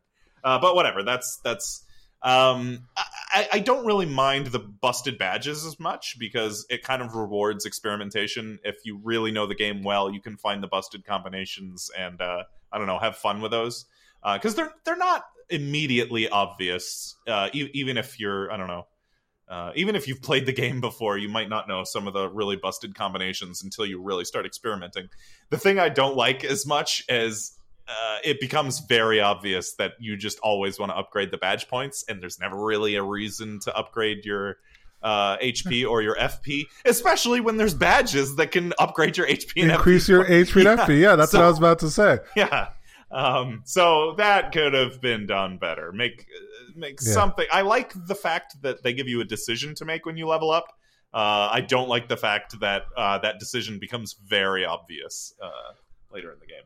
[0.41, 1.83] Uh, but whatever, that's that's.
[2.23, 2.87] Um,
[3.31, 7.65] I, I don't really mind the busted badges as much because it kind of rewards
[7.65, 8.59] experimentation.
[8.63, 12.43] If you really know the game well, you can find the busted combinations and uh,
[12.71, 13.85] I don't know, have fun with those
[14.23, 17.15] because uh, they're they're not immediately obvious.
[17.27, 18.87] Uh, e- even if you're, I don't know,
[19.47, 22.27] uh, even if you've played the game before, you might not know some of the
[22.27, 25.07] really busted combinations until you really start experimenting.
[25.49, 27.56] The thing I don't like as much as
[27.87, 32.03] uh, it becomes very obvious that you just always want to upgrade the badge points,
[32.07, 34.57] and there's never really a reason to upgrade your
[35.01, 39.71] uh, HP or your FP, especially when there's badges that can upgrade your HP and
[39.71, 40.09] increase FP.
[40.09, 40.85] your HP and yeah.
[40.85, 40.99] FP.
[40.99, 42.19] Yeah, that's so, what I was about to say.
[42.35, 42.69] Yeah,
[43.11, 45.91] um, so that could have been done better.
[45.91, 46.27] Make
[46.75, 47.13] make yeah.
[47.13, 47.47] something.
[47.51, 50.51] I like the fact that they give you a decision to make when you level
[50.51, 50.73] up.
[51.13, 55.73] Uh, I don't like the fact that uh, that decision becomes very obvious uh,
[56.11, 56.63] later in the game.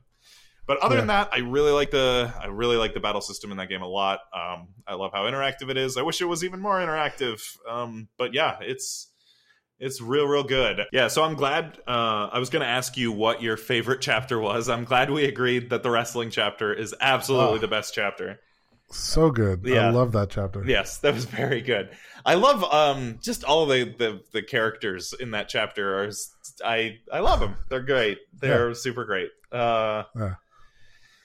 [0.67, 3.57] But other than that, I really like the I really like the battle system in
[3.57, 4.19] that game a lot.
[4.33, 5.97] Um, I love how interactive it is.
[5.97, 7.41] I wish it was even more interactive.
[7.69, 9.07] Um, but yeah, it's
[9.79, 10.81] it's real real good.
[10.93, 11.79] Yeah, so I'm glad.
[11.87, 14.69] Uh, I was going to ask you what your favorite chapter was.
[14.69, 17.61] I'm glad we agreed that the wrestling chapter is absolutely Oh.
[17.61, 18.39] the best chapter.
[18.91, 19.61] So good.
[19.65, 19.87] Yeah.
[19.87, 20.63] I love that chapter.
[20.67, 21.89] Yes, that was very good.
[22.25, 26.11] I love um just all the the, the characters in that chapter are
[26.63, 27.55] I I love them.
[27.69, 28.19] They're great.
[28.39, 29.29] They're super great.
[29.51, 30.03] Uh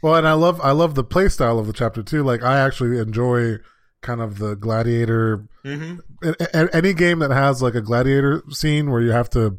[0.07, 2.23] Well, and I love I love the play style of the chapter too.
[2.23, 3.57] Like I actually enjoy
[4.03, 5.99] kind of the gladiator mhm.
[6.23, 9.59] a- a- any game that has like a gladiator scene where you have to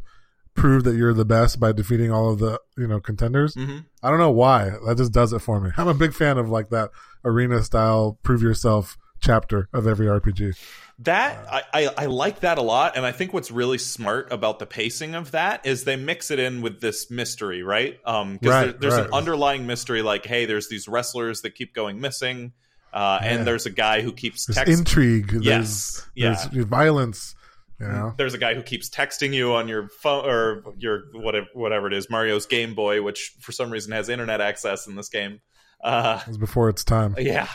[0.56, 3.56] prove that you're the best by defeating all of the you know contenders.
[3.56, 3.88] Mhm.
[4.02, 5.72] I don't know why that just does it for me.
[5.76, 6.92] I'm a big fan of like that
[7.26, 10.54] arena style prove yourself chapter of every RPG.
[11.02, 14.58] That I, I I like that a lot, and I think what's really smart about
[14.58, 18.00] the pacing of that is they mix it in with this mystery, right?
[18.04, 21.76] Um, because Right, there, there's an underlying mystery, like hey, there's these wrestlers that keep
[21.76, 22.54] going missing,
[22.94, 23.30] uh, Yeah.
[23.30, 25.34] and there's a guy who keeps There's text- intrigue.
[25.40, 27.36] Yes, There's, there's violence.
[27.80, 28.14] You know.
[28.18, 31.94] There's a guy who keeps texting you on your phone or your whatever whatever it
[31.94, 35.42] is, Mario's Game Boy, which for some reason has internet access in this game.
[35.84, 37.14] Uh, It was before its time.
[37.20, 37.48] yeah,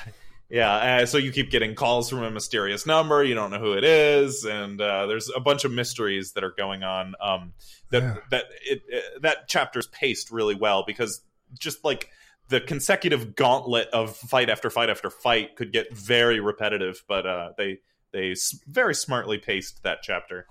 [0.52, 1.00] yeah.
[1.00, 3.24] Uh, so you keep getting calls from a mysterious number.
[3.24, 6.54] You don't know who it is, and uh, there's a bunch of mysteries that are
[6.56, 7.14] going on.
[7.20, 7.54] Um,
[7.90, 8.16] that Yeah.
[8.30, 11.22] that it, it that chapter's paced really well because
[11.58, 12.10] just like
[12.48, 17.52] the consecutive gauntlet of fight after fight after fight could get very repetitive, but uh,
[17.56, 17.78] they
[18.12, 18.34] they
[18.66, 20.46] very smartly paced that chapter.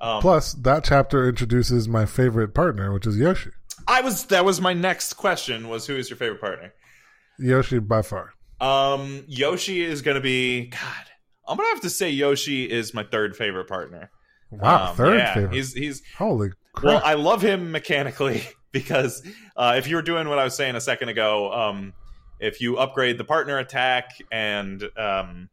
[0.00, 3.50] Um, Plus, that chapter introduces my favorite partner, which is Yoshi.
[3.86, 6.72] I was that was my next question was who is your favorite partner?
[7.38, 8.33] Yoshi by far.
[8.60, 11.04] Um, Yoshi is going to be God.
[11.46, 14.10] I'm gonna have to say Yoshi is my third favorite partner.
[14.50, 15.52] Wow, Um, third yeah, favorite.
[15.54, 16.84] He's he's Holy crap!
[16.84, 19.22] well, I love him mechanically because
[19.56, 21.92] uh, if you were doing what I was saying a second ago, um,
[22.40, 25.50] if you upgrade the partner attack and um,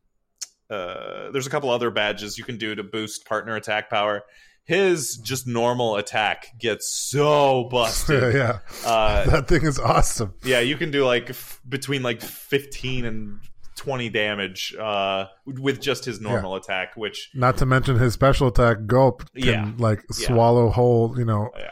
[0.69, 4.23] uh, there's a couple other badges you can do to boost partner attack power.
[4.65, 8.33] His just normal attack gets so busted.
[8.35, 10.33] yeah, Uh, that thing is awesome.
[10.43, 13.39] yeah, you can do like f- between like 15 and
[13.75, 18.85] 20 damage uh, with just his normal attack, which Not to mention his special attack
[18.85, 19.71] gulp can Yeah.
[19.77, 20.27] like Yeah.
[20.27, 21.71] swallow whole, you know, yeah.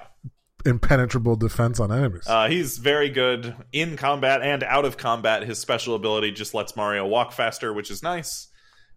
[0.65, 2.23] impenetrable defense on enemies.
[2.27, 5.43] Uh, he's very good in combat and out of combat.
[5.43, 8.47] His special ability just lets Mario walk faster, which is nice.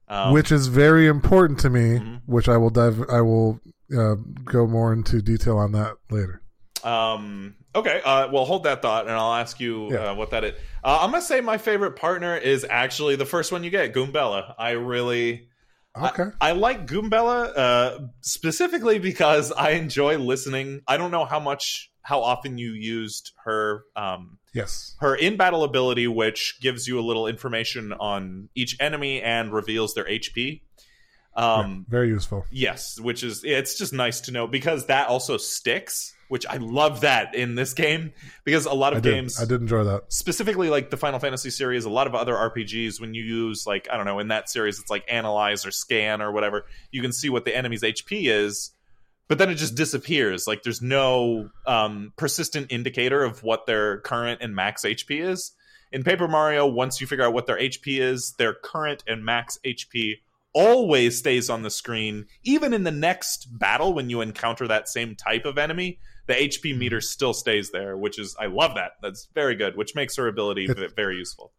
[0.08, 2.22] Um, which is very important to me, Mhm.
[2.26, 3.60] which I will dive I will
[3.96, 6.42] uh, go more into detail on that later.
[6.84, 7.54] Um.
[7.74, 8.00] Okay.
[8.04, 8.28] Uh.
[8.32, 10.10] Well, hold that thought, and I'll ask you Yeah.
[10.10, 10.52] uh, what that is.
[10.84, 14.54] Uh, I'm gonna say my favorite partner is actually the first one you get, Goombella.
[14.58, 15.48] I really,
[15.96, 16.24] Okay.
[16.40, 20.80] I like Goombella uh, specifically because I enjoy listening.
[20.88, 24.96] I don't know how much, how often you used her, um, yes.
[25.00, 29.94] her in battle ability, which gives you a little information on each enemy and reveals
[29.94, 30.62] their HP.
[31.34, 32.44] Um, Very useful.
[32.50, 37.00] Yes, which is it's just nice to know because that also sticks, which I love
[37.02, 38.12] that in this game
[38.44, 39.14] because a lot of I did.
[39.14, 40.12] games I did enjoy that.
[40.12, 43.88] specifically like the Final Fantasy series, a lot of other RPGs when you use like
[43.90, 47.12] I don't know, in that series it's like analyze or scan or whatever, you can
[47.12, 48.72] see what the enemy's HP is,
[49.28, 50.46] but then it just disappears.
[50.46, 55.52] Like there's no um, persistent indicator of what their current and max HP is.
[55.90, 59.58] In Paper Mario, once you figure out what their HP is, their current and max
[59.64, 60.16] HP
[60.54, 62.26] always stays on the screen.
[62.44, 66.76] Even in the next battle, when you encounter that same type of enemy, the HP
[66.76, 68.92] meter still stays there, which is I love that.
[69.02, 71.52] That's very good, which makes her ability v- very useful.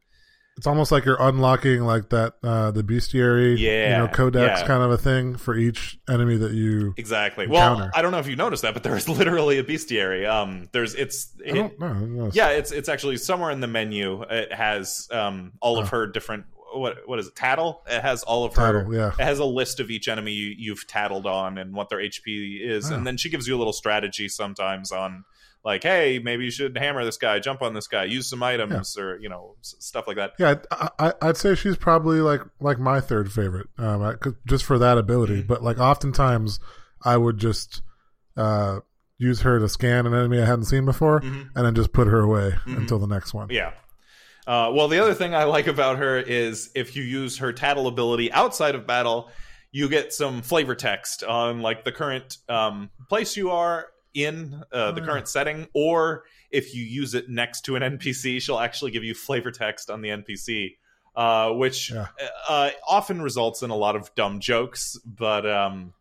[0.55, 4.67] It's almost like you're unlocking like that uh the bestiary, Yeah, you know, codex yeah.
[4.67, 7.47] kind of a thing for each enemy that you Exactly.
[7.47, 10.29] Well, I don't know if you noticed that, but there is literally a bestiary.
[10.29, 11.49] Um, there's it's I.
[11.49, 11.79] I don't
[12.15, 12.29] know.
[12.33, 14.21] yeah, it's it's actually somewhere in the menu.
[14.29, 15.97] It has um all of Oh.
[15.97, 17.35] her different what what is it?
[17.35, 17.81] Tattle.
[17.87, 18.73] It has all of her.
[18.73, 19.09] Title, yeah.
[19.19, 22.59] It has a list of each enemy you, you've tattled on and what their HP
[22.61, 22.95] is, Oh.
[22.95, 25.23] and then she gives you a little strategy sometimes on
[25.65, 28.97] like, hey, maybe you should hammer this guy, jump on this guy, use some items,
[28.97, 30.33] or you know stuff like that.
[30.37, 34.15] Yeah, I, I, I'd say she's probably like like my third favorite, um, I,
[34.47, 35.43] just for that ability.
[35.43, 35.47] Mhm.
[35.47, 36.59] But like oftentimes,
[37.01, 37.81] I would just
[38.35, 38.79] uh,
[39.17, 41.49] use her to scan an enemy I hadn't seen before, Mhm.
[41.55, 42.77] and then just put her away Mhm.
[42.79, 43.47] until the next one.
[43.49, 43.71] Yeah.
[44.45, 47.87] Uh, well, the other thing I like about her is if you use her tattle
[47.87, 49.29] ability outside of battle,
[49.71, 54.91] you get some flavor text on like the current um, place you are in, uh,
[54.91, 55.07] the yeah.
[55.07, 59.13] current setting, or if you use it next to an NPC, she'll actually give you
[59.15, 60.75] flavor text on the NPC,
[61.15, 62.07] uh, which Yeah.
[62.47, 65.93] uh, often results in a lot of dumb jokes, but um,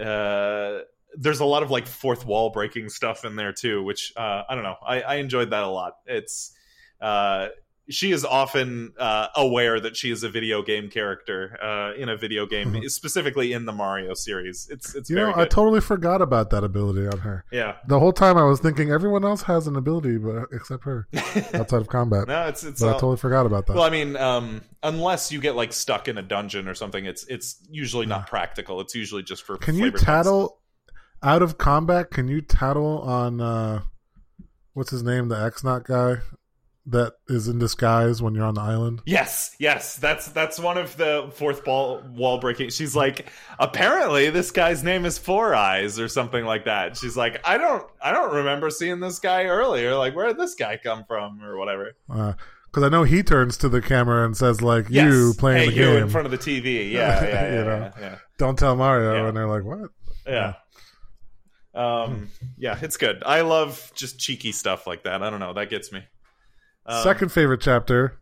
[0.00, 0.78] uh,
[1.14, 4.54] there's a lot of like fourth wall breaking stuff in there too, which uh, I
[4.54, 4.76] don't know.
[4.86, 5.96] I, I enjoyed that a lot.
[6.06, 6.52] It's
[7.02, 7.48] uh,
[7.88, 12.16] she is often uh, aware that she is a video game character uh, in a
[12.16, 12.88] video game, Mhm.
[12.90, 14.68] specifically in the Mario series.
[14.70, 17.44] It's it's You very know, I totally forgot about that ability on her.
[17.50, 17.76] yeah.
[17.88, 21.08] The whole time I was thinking everyone else has an ability, but except her
[21.54, 22.28] outside of combat.
[22.28, 23.74] no, it's it's but I totally forgot about that.
[23.74, 27.24] Well, I mean, um, unless you get like stuck in a dungeon or something, it's
[27.26, 28.80] it's usually not practical.
[28.80, 29.56] It's usually just for.
[29.56, 30.60] can you tattle
[31.22, 32.10] out of combat?
[32.10, 33.82] Can you tattle on uh,
[34.74, 36.18] what's his name, the X-Naut guy
[36.86, 39.02] that is in disguise when you're on the island?
[39.06, 42.70] Yes, yes, that's that's one of the fourth ball wall breaking.
[42.70, 43.26] She's like,
[43.58, 46.96] apparently this guy's name is Four Eyes or something like that.
[46.96, 49.94] She's like, I don't, I don't remember seeing this guy earlier.
[49.94, 51.92] Like, where did this guy come from or whatever?
[52.08, 55.12] Because I know he turns to the camera and says like, Yes.
[55.12, 56.02] "You playing hey, the you game?
[56.04, 56.90] in front of the TV?
[56.92, 57.90] Yeah, yeah, yeah, You know.
[58.00, 58.18] yeah.
[58.38, 59.90] Don't tell Mario." And they're like, "What?"
[60.26, 60.54] yeah.
[61.74, 63.22] Um, yeah, it's good.
[63.24, 65.22] I love just cheeky stuff like that.
[65.22, 66.02] I don't know, that gets me.
[66.86, 68.18] Um, Second favorite chapter,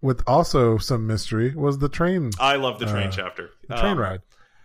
[0.00, 3.50] with also some mystery, was the train I love the train uh, chapter.
[3.68, 4.20] the train Um, ride.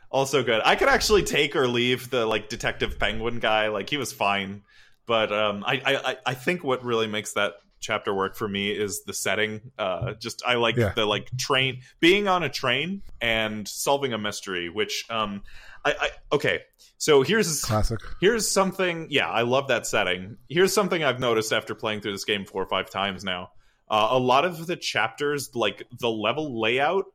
[0.09, 0.61] also good.
[0.63, 3.67] I could actually take or leave the like detective penguin guy.
[3.67, 4.63] Like he was fine,
[5.05, 9.03] but um, I, I I- think what really makes that chapter work for me is
[9.03, 9.71] the setting.
[9.77, 10.93] Uh, just I like Yeah.
[10.95, 14.69] the like train being on a train and solving a mystery.
[14.69, 15.43] Which um,
[15.87, 16.61] I, I okay.
[16.97, 17.99] So here's Classic.
[18.19, 22.25] here's something yeah i love that setting here's something i've noticed after playing through this
[22.25, 23.49] game four or five times now
[23.89, 27.05] uh, a lot of the chapters like the level layout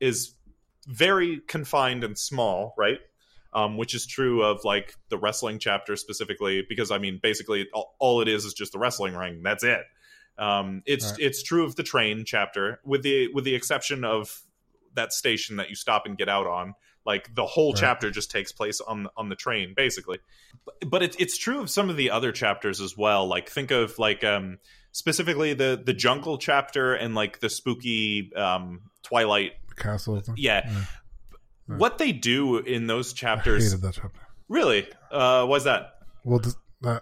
[0.00, 0.34] is
[0.86, 2.98] very confined and small right
[3.54, 7.94] um, which is true of like the wrestling chapter specifically because i mean basically all,
[7.98, 9.80] all it is is just the wrestling ring that's it
[10.38, 11.20] um, it's Right.
[11.20, 14.42] it's true of the train chapter with the with the exception of
[14.94, 17.80] that station that you stop and get out on like the whole Right.
[17.80, 20.18] chapter just takes place on on the train basically
[20.64, 23.70] but, but it, it's true of some of the other chapters as well like think
[23.70, 24.58] of like um
[24.92, 30.20] specifically the the jungle chapter and like the spooky um twilight castle.
[30.20, 30.34] thing.
[30.38, 30.84] yeah Yeah.
[31.68, 31.78] Right.
[31.80, 34.10] what they do in those chapters chapter.
[34.48, 36.98] really uh what's that Well, just, uh,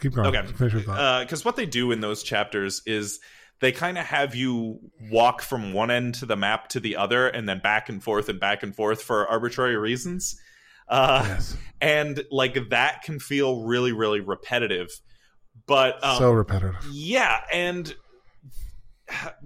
[0.00, 0.34] keep going.
[0.36, 0.46] Okay.
[0.52, 1.20] Finish your thought.
[1.24, 3.20] because what they do in those chapters is
[3.62, 7.28] they kind of have you walk from one end to the map to the other
[7.28, 10.38] and then back and forth and back and forth for arbitrary reasons
[10.88, 11.56] uh, yes.
[11.80, 14.90] and like that can feel really really repetitive
[15.66, 16.76] but um, so repetitive.
[16.90, 17.94] yeah and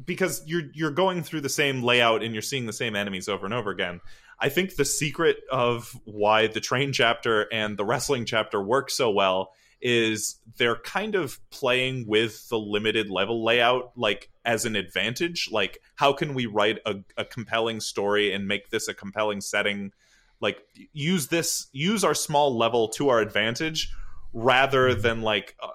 [0.05, 3.45] because you're you're going through the same layout and you're seeing the same enemies over
[3.45, 4.01] and over again
[4.41, 9.11] i think the secret of why the train chapter and the wrestling chapter work so
[9.11, 9.53] well
[9.89, 15.49] is they're kind of playing with the limited level layout like as an advantage.
[15.53, 19.93] Like how can we write a, a compelling story and make this a compelling setting?
[20.41, 20.59] Like
[20.93, 23.93] use this use our small level to our advantage
[24.33, 25.69] rather than like uh,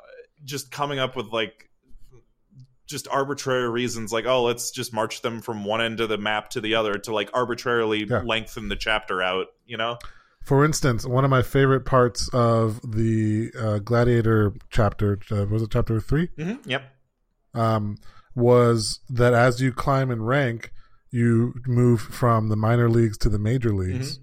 [0.44, 1.70] just coming up with like
[2.88, 6.50] just arbitrary reasons like oh let's just march them from one end of the map
[6.50, 8.22] to the other to like arbitrarily Yeah.
[8.26, 9.98] lengthen the chapter out you know
[10.44, 15.70] For instance, one of my favorite parts of the uh, Gladiator chapter uh, was it
[15.72, 16.28] chapter three?
[16.38, 16.68] mm-hmm.
[16.70, 16.84] yep
[17.54, 17.98] Um,
[18.36, 20.72] was that as you climb in rank,
[21.12, 24.20] you move from the minor leagues to the major leagues,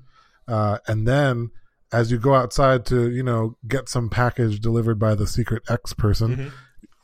[0.48, 1.50] uh, and then
[1.92, 5.92] as you go outside to you know get some package delivered by the secret X
[5.92, 6.50] person, Mhm.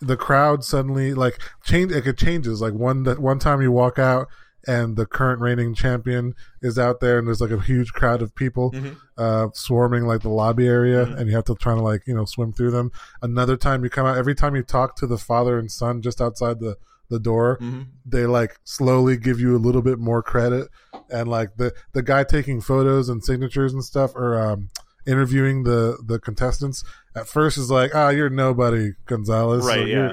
[0.01, 1.93] the crowd suddenly like change.
[1.93, 2.61] Like it changes.
[2.61, 4.27] Like one one time you walk out.
[4.67, 8.35] And the current reigning champion is out there, and there's like a huge crowd of
[8.35, 8.97] people Mhm.
[9.19, 11.19] uh, swarming like the lobby area, Mhm.
[11.19, 12.91] and you have to try to like you know swim through them.
[13.23, 16.21] Another time you come out, every time you talk to the father and son just
[16.21, 16.77] outside the
[17.11, 17.87] the door, Mhm.
[18.07, 20.69] they like slowly give you a little bit more credit,
[21.11, 24.69] and like the the guy taking photos and signatures and stuff, or um,
[25.07, 26.83] interviewing the the contestants.
[27.15, 29.67] At first, is like, ah, you're nobody, Gonzales.
[29.67, 30.13] Right, you're- yeah.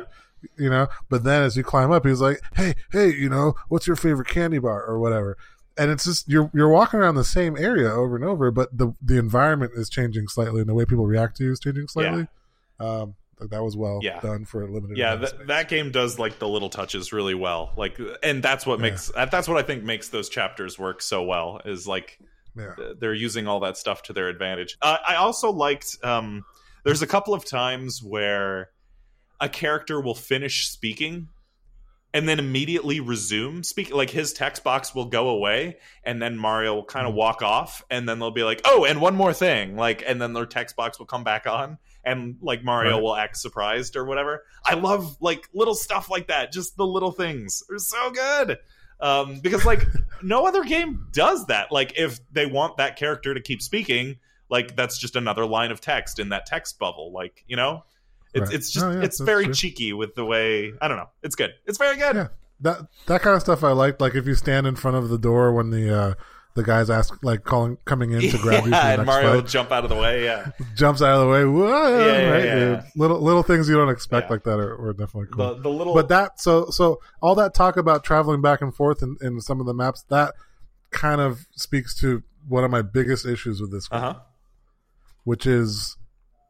[0.57, 3.85] You know, but then as you climb up, he's like, "Hey, hey, you know, what's
[3.87, 5.37] your favorite candy bar or whatever?"
[5.77, 8.93] and it's just you're you're walking around the same area over and over, but the
[9.01, 12.27] the environment is changing slightly, and the way people react to you is changing slightly.
[12.79, 13.15] Um,
[13.49, 14.19] that was well Yeah.
[14.19, 14.97] done for a limited.
[14.97, 15.15] yeah
[15.47, 18.83] that, game does like the little touches really well like and that's what Yeah.
[18.91, 22.19] makes that's what i think makes those chapters work so well is like
[22.55, 22.75] yeah.
[22.99, 24.77] they're using all that stuff to their advantage.
[24.81, 25.97] Uh, I also liked.
[26.03, 26.43] Um,
[26.83, 28.69] there's a couple of times where
[29.41, 31.27] a character will finish speaking
[32.13, 33.95] and then immediately resume speaking.
[33.95, 37.83] Like his text box will go away, and then Mario will kind of walk off,
[37.89, 40.75] and then they'll be like, "Oh, and one more thing!" Like, and then their text
[40.75, 43.01] box will come back on, and like Mario Right.
[43.01, 44.43] will act surprised or whatever.
[44.65, 46.51] I love like little stuff like that.
[46.51, 48.57] Just the little things are so good.
[48.99, 49.87] Um, because like
[50.21, 51.71] no other game does that.
[51.71, 54.17] Like if they want that character to keep speaking,
[54.49, 57.13] like that's just another line of text in that text bubble.
[57.13, 57.85] Like you know,
[58.33, 58.53] It's Right.
[58.55, 59.53] it's just Oh, yeah, it's very true.
[59.53, 61.09] cheeky with the way I don't know.
[61.23, 61.51] It's good.
[61.65, 62.15] It's very good.
[62.15, 62.27] Yeah,
[62.61, 63.99] that that kind of stuff I liked.
[64.01, 66.13] Like if you stand in front of the door when the uh,
[66.53, 69.49] the guys ask like calling coming in to grab you for the and Mario fight,
[69.49, 70.25] jump out of the way.
[70.25, 71.45] Yeah, jumps out of the way.
[71.45, 72.43] Whoa, Yeah, yeah, right?
[72.45, 72.83] yeah, yeah.
[72.95, 74.33] Little little things you don't expect Yeah.
[74.33, 75.55] like that are, are definitely cool.
[75.55, 79.01] the the little but that so so all that talk about traveling back and forth
[79.01, 80.33] in, in some of the maps that
[80.91, 84.15] kind of speaks to one of my biggest issues with this, uh-huh.
[85.23, 85.95] which is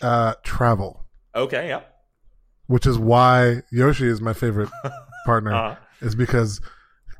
[0.02, 1.01] uh, travel.
[1.36, 1.82] Okay, yeah.
[2.68, 4.70] Which is why Yoshi is my favorite
[5.26, 5.54] partner.
[5.54, 5.76] Uh-huh.
[6.02, 6.60] is because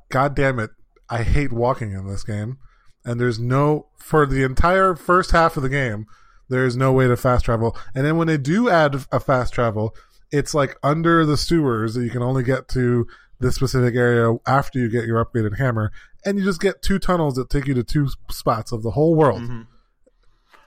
[0.10, 0.72] god damn it
[1.10, 2.58] i hate walking in this game
[3.06, 6.06] and there's no for the entire first half of the game
[6.50, 9.96] there's no way to fast travel and then when they do add a fast travel
[10.32, 13.06] it's like under the sewers that you can only get to
[13.40, 15.92] this specific area after you get your upgraded hammer
[16.26, 19.16] and you just get two tunnels that take you to two spots of the whole
[19.16, 19.68] world Mhm.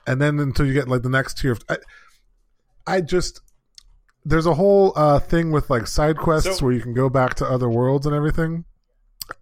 [0.07, 1.77] and then until you get like the next tier of I,
[2.87, 3.41] I just
[4.23, 7.35] there's a whole uh, thing with like side quests So- where you can go back
[7.35, 8.65] to other worlds and everything.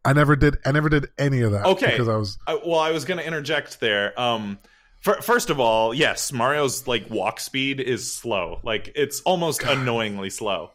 [0.06, 0.58] I never did.
[0.66, 1.66] I never did any of that.
[1.66, 1.92] Okay.
[1.92, 4.18] because I was I, well, I was going to interject there.
[4.20, 4.58] Um,
[5.02, 8.60] fir- first of all, yes, Mario's like walk speed is slow.
[8.64, 10.72] Like it's almost annoyingly slow.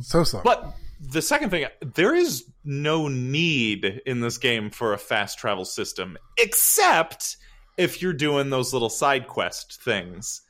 [0.00, 0.40] so slow.
[0.42, 5.66] But the second thing, there is no need in this game for a fast travel
[5.66, 7.36] system, except
[7.76, 10.40] if you're doing those little side quest things.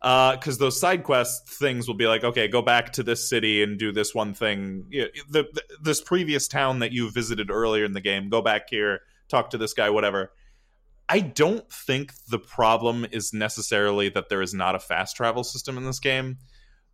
[0.00, 3.78] Because those side quest things will be like, okay, go back to this city and
[3.78, 4.86] do this one thing.
[4.90, 8.68] You- The, the, this previous town that you visited earlier in the game, go back
[8.70, 10.32] here, talk to this guy, whatever.
[11.08, 15.76] I don't think the problem is necessarily that there is not a fast travel system
[15.78, 16.38] in this game.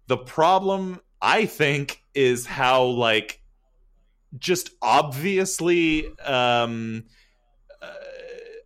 [0.06, 3.40] The problem, I think, is how like
[4.38, 7.04] just obviously um
[7.80, 7.86] uh,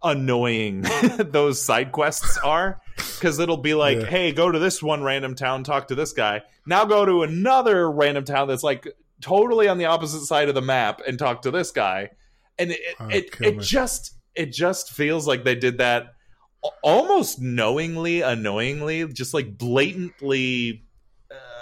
[0.06, 0.82] annoying
[1.18, 4.06] those side quests are because it'll be like Yeah.
[4.06, 6.42] hey go to this one random town talk to this guy.
[6.66, 8.86] Now go to another random town that's like
[9.20, 12.10] totally on the opposite side of the map and talk to this guy.
[12.58, 16.14] And it Oh, it, it just it just feels like they did that
[16.82, 20.82] almost knowingly annoyingly just like blatantly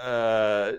[0.02, 0.72] uh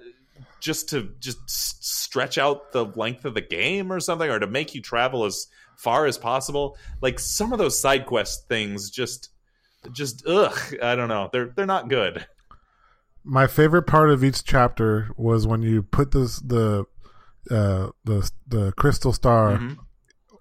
[0.59, 4.73] just to just stretch out the length of the game or something or to make
[4.73, 5.47] you travel as
[5.77, 9.29] far as possible like some of those side quest things just
[9.91, 12.25] just ugh i don't know they're they're not good
[13.23, 16.85] my favorite part of each chapter was when you put this the
[17.51, 19.77] uh, the the crystal star Mhm.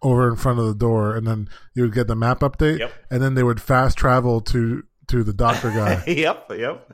[0.02, 2.92] over in front of the door, and then you would get the map update, Yep.
[3.10, 6.02] and then they would fast travel to to the doctor guy.
[6.06, 6.90] yep yep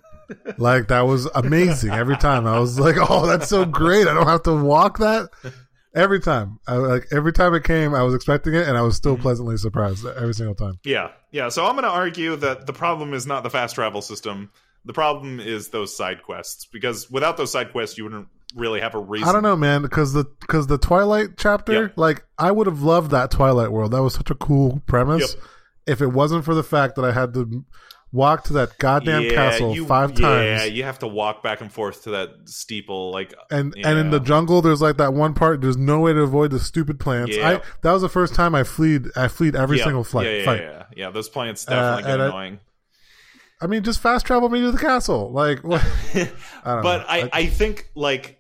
[0.58, 2.46] like that was amazing every time.
[2.46, 4.06] I was like, "Oh, that's so great!
[4.08, 5.28] I don't have to walk that."
[5.94, 8.96] Every time, I, like every time it came, I was expecting it, and I was
[8.96, 9.22] still Mm-hmm.
[9.22, 10.78] pleasantly surprised every single time.
[10.84, 14.02] yeah yeah so i'm going to argue that the problem is not the fast travel
[14.02, 14.50] system
[14.84, 18.26] the problem is those side quests because without those side quests you wouldn't
[18.56, 21.92] really have a reason I don't know, man, because the because the Twilight chapter, Yep.
[21.96, 23.92] like I would have loved that Twilight world.
[23.92, 25.34] That was such a cool premise.
[25.34, 25.44] Yep.
[25.86, 27.64] If it wasn't for the fact that I had to
[28.12, 31.60] walk to that goddamn castle you- five yeah, times, Yeah, you have to walk back
[31.60, 35.32] and forth to that steeple like and and in the jungle, there's like that one
[35.34, 35.60] part.
[35.60, 37.36] There's no way to avoid the stupid plants.
[37.36, 37.48] Yeah.
[37.48, 39.06] I that was the first time I fleed.
[39.16, 40.26] I fleed every Yeah, single flight.
[40.26, 40.60] yeah, yeah, fight.
[40.60, 41.10] yeah, yeah.
[41.10, 42.60] Those plants Uh, definitely get and I- annoying.
[43.62, 45.30] I mean, just fast travel me to the castle.
[45.32, 45.82] Like, what?
[46.14, 46.24] I
[46.64, 47.04] don't but know.
[47.08, 48.38] I, I think like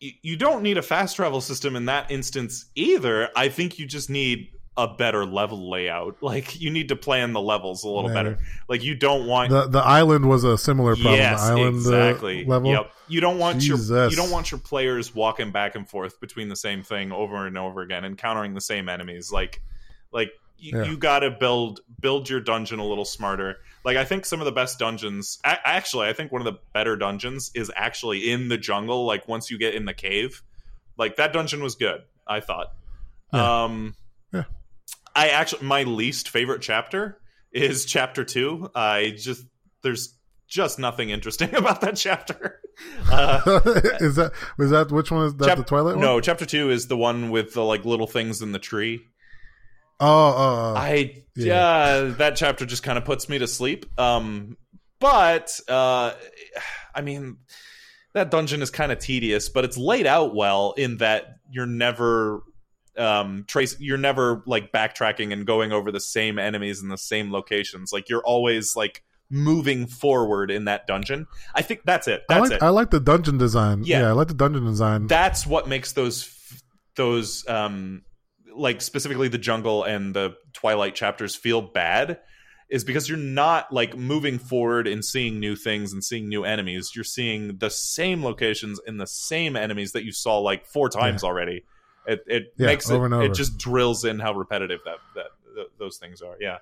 [0.00, 3.28] you don't need a fast travel system in that instance either.
[3.36, 4.48] I think you just need
[4.82, 6.16] a better level layout.
[6.22, 8.14] Like you need to plan the levels a little Maybe.
[8.14, 8.38] better.
[8.68, 11.14] Like you don't want the the island was a similar problem.
[11.16, 12.44] yes, the island uh, exactly.
[12.44, 12.70] level.
[12.70, 12.92] Yep.
[13.08, 16.56] You don't want your you don't want your players walking back and forth between the
[16.56, 19.30] same thing over and over again, encountering the same enemies.
[19.32, 19.60] Like
[20.12, 20.84] like you, Yeah.
[20.90, 23.56] you got to build build your dungeon a little smarter.
[23.84, 26.60] Like I think some of the best dungeons, a- actually, I think one of the
[26.74, 29.04] better dungeons is actually in the jungle.
[29.06, 30.42] Like once you get in the cave,
[30.98, 32.02] like that dungeon was good.
[32.26, 32.72] I thought.
[33.32, 33.64] Yeah.
[33.64, 33.94] Um.
[35.14, 37.18] I actually my least favorite chapter
[37.52, 38.70] is chapter two.
[38.74, 39.44] I just
[39.82, 40.16] there's
[40.48, 42.56] just nothing interesting about that chapter.
[43.12, 43.60] Uh,
[44.00, 46.02] is that was that which one is that chap- the Twilight one?
[46.02, 49.02] No, chapter two is the one with the like little things in the tree.
[50.00, 50.74] Oh, oh.
[50.78, 52.04] I Yeah.
[52.04, 53.84] yeah, that chapter just kind of puts me to sleep.
[54.00, 54.56] Um,
[54.98, 56.14] but uh,
[56.94, 57.36] I mean,
[58.14, 62.42] that dungeon is kind of tedious, but it's laid out well in that you're never
[62.98, 67.32] um trace you're never like backtracking and going over the same enemies in the same
[67.32, 72.34] locations like you're always like moving forward in that dungeon i think that's it I
[72.34, 73.82] that's like it I like the dungeon design.
[73.84, 74.00] Yeah.
[74.00, 75.06] Yeah, I like the dungeon design.
[75.06, 76.36] that's what makes those
[76.96, 78.02] those um
[78.54, 82.18] like specifically the jungle and the twilight chapters feel bad
[82.68, 86.92] is because you're not like moving forward and seeing new things and seeing new enemies.
[86.94, 91.24] You're seeing the same locations and the same enemies that you saw like four times
[91.24, 91.64] already.
[92.10, 95.96] It it Yeah, makes it it just drills in how repetitive that that th- those
[95.98, 96.36] things are.
[96.40, 96.58] Yeah.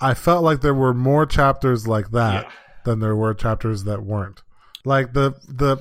[0.00, 2.50] I felt like there were more chapters like that Yeah.
[2.84, 4.42] than there were chapters that weren't.
[4.84, 5.76] Like the the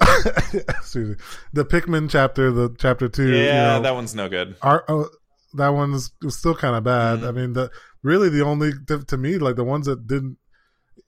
[0.78, 1.16] excuse me,
[1.52, 3.28] the Pikmin chapter, the chapter two.
[3.30, 4.56] Yeah, you know, that one's no good.
[4.62, 5.08] are oh,
[5.54, 7.20] that one's still kind of bad.
[7.20, 7.28] Mhm.
[7.28, 7.70] I mean, the
[8.02, 10.38] really the only to, to me like the ones that didn't.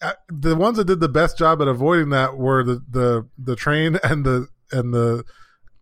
[0.03, 3.57] uh, The ones that did the best job at avoiding that were the the, the
[3.57, 5.25] train and the and the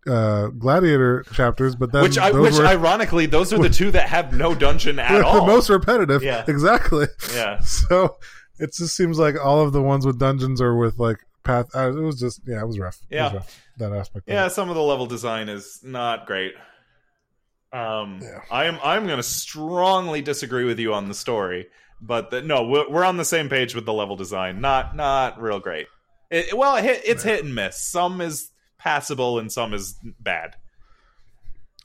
[0.07, 4.09] uh, gladiator chapters, but then which I, which were ironically, those are the two that
[4.09, 5.41] have no dungeon at all.
[5.41, 6.23] the most repetitive.
[6.23, 6.45] Yeah.
[6.47, 7.07] exactly.
[7.35, 7.61] yeah.
[7.65, 8.17] So
[8.59, 11.67] it just seems like all of the ones with dungeons are with like path.
[11.75, 12.99] Uh, it was just yeah, it was rough.
[13.11, 13.37] It was Yeah.
[13.39, 14.25] rough, that aspect.
[14.29, 16.55] Yeah, some of the level design is not great.
[17.73, 18.41] Um, Yeah.
[18.51, 21.67] I'm I'm going to strongly disagree with you on the story,
[22.01, 24.61] but the, no, we're, we're on the same page with the level design.
[24.61, 25.87] Not not real great.
[26.31, 27.77] It, well, it hit, it's hit and miss.
[27.85, 28.51] Some is
[28.85, 30.55] passable and some is bad.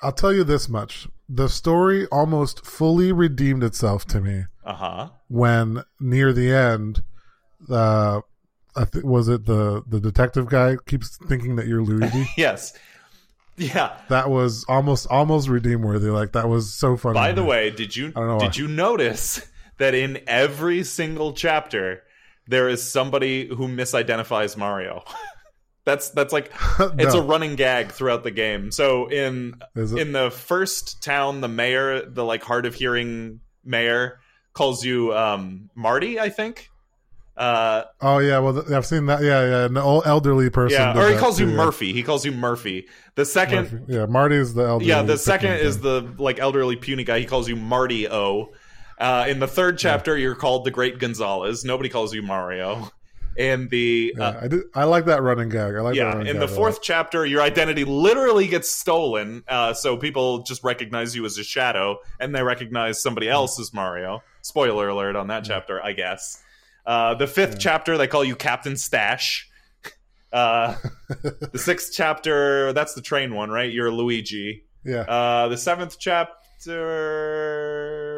[0.02, 5.10] I'll tell you this much: the story almost fully redeemed itself to me Uh huh.
[5.30, 7.04] when near the end.
[7.70, 8.22] Uh,
[8.76, 12.28] I think was it the the detective guy keeps thinking that you're Luigi.
[12.38, 12.74] Yes.
[13.58, 13.92] Yeah.
[14.08, 16.10] that was almost almost redeem worthy.
[16.10, 17.16] Like that was so funny.
[17.16, 18.50] By the way, did you did why.
[18.54, 19.46] you notice
[19.80, 22.04] that in every single chapter
[22.48, 25.04] there is somebody who misidentifies Mario?
[25.90, 28.72] that's that's like it's a running gag throughout the game.
[28.72, 34.20] So in in the first town, the mayor, the like hard of hearing mayor,
[34.54, 36.70] calls you um, Marty, I think.
[37.36, 39.24] Uh, oh yeah, well I've seen that.
[39.24, 40.80] Yeah, yeah, an old elderly person.
[40.80, 41.56] yeah, or he calls you yeah.
[41.56, 41.94] Murphy.
[41.94, 42.88] He calls you Murphy.
[43.16, 43.86] The second, Murphy.
[43.88, 44.90] Yeah, is the elderly.
[44.90, 45.66] yeah, the second thing.
[45.66, 47.20] is the like elderly puny guy.
[47.20, 48.54] He calls you Marty O.
[49.00, 51.64] Uh, in the third chapter, you're called the Great Gonzales.
[51.64, 52.92] Nobody calls you Mario.
[53.38, 54.64] In the uh, I did.
[54.76, 55.76] I like that running gag.
[55.76, 59.74] I like that yeah, running in the fourth chapter, your identity literally gets stolen, uh,
[59.74, 64.22] so people just recognize you as a shadow, and they recognize somebody else as Mario.
[64.42, 66.44] Spoiler alert on that chapter, I guess.
[66.86, 69.46] Uh, the fifth chapter, they call you Captain Stash.
[70.32, 70.76] Uh,
[71.10, 73.74] the sixth chapter, that's the train one, right?
[73.74, 74.64] You're Luigi.
[74.86, 76.30] Yeah, Uh, the seventh chapter,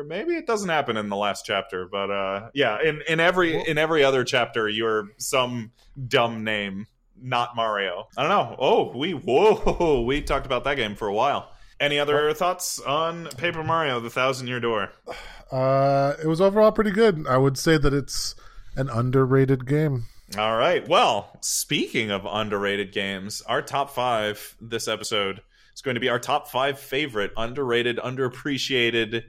[0.04, 3.78] maybe it doesn't happen in the last chapter, but uh, yeah, in in every in
[3.78, 5.72] every other chapter, you're some
[6.08, 6.88] dumb name,
[7.22, 8.08] not Mario.
[8.18, 8.56] I don't know.
[8.60, 11.52] Oh, we whoa, we talked about that game for a while.
[11.80, 14.92] Any other thoughts on Paper Mario: The Thousand Year Door?
[15.52, 17.26] uh, it was overall pretty good.
[17.28, 18.36] I would say that it's
[18.76, 20.06] an underrated game.
[20.38, 20.88] All right.
[20.88, 25.42] Well, speaking of underrated games, our top five this episode
[25.74, 29.24] is going to be our top five favorite underrated, underappreciated,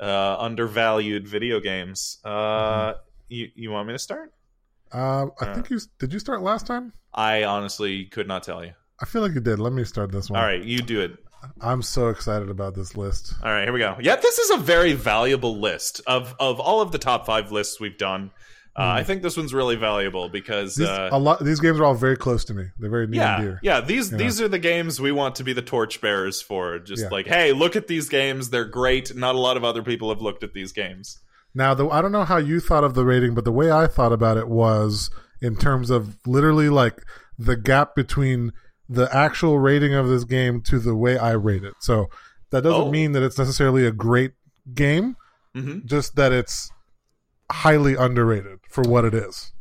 [0.00, 2.18] uh, undervalued video games.
[2.24, 2.94] Uh,
[3.28, 4.32] you you want me to start?
[4.92, 6.12] Uh, I think you did.
[6.12, 6.92] You start last time.
[7.14, 8.72] I honestly could not tell you.
[9.00, 9.58] I feel like you did.
[9.58, 10.38] Let me start this one.
[10.38, 11.16] All right, you do it.
[11.60, 13.34] I'm so excited about this list.
[13.42, 13.96] All right, here we go.
[14.00, 17.80] Yeah, this is a very valuable list of of all of the top five lists
[17.80, 18.30] we've done.
[18.74, 21.44] Uh, I think this one's really valuable because These, uh, a lot.
[21.44, 22.64] These games are all very close to me.
[22.78, 23.60] They're very near and yeah, dear.
[23.62, 23.80] yeah.
[23.82, 26.78] These these are the games we want to be the torchbearers for.
[26.78, 27.08] Just Yeah.
[27.10, 29.14] like, hey, look at these games; they're great.
[29.14, 31.18] Not a lot of other people have looked at these games.
[31.54, 33.86] Now, the, I don't know how you thought of the rating, but the way I
[33.86, 35.10] thought about it was
[35.42, 37.02] in terms of literally like
[37.38, 38.52] the gap between
[38.88, 41.74] the actual rating of this game to the way I rate it.
[41.80, 42.06] So
[42.52, 42.90] that doesn't Oh.
[42.90, 44.32] mean that it's necessarily a great
[44.74, 45.16] game,
[45.54, 46.70] hmm just that it's
[47.52, 49.52] highly underrated for what it is.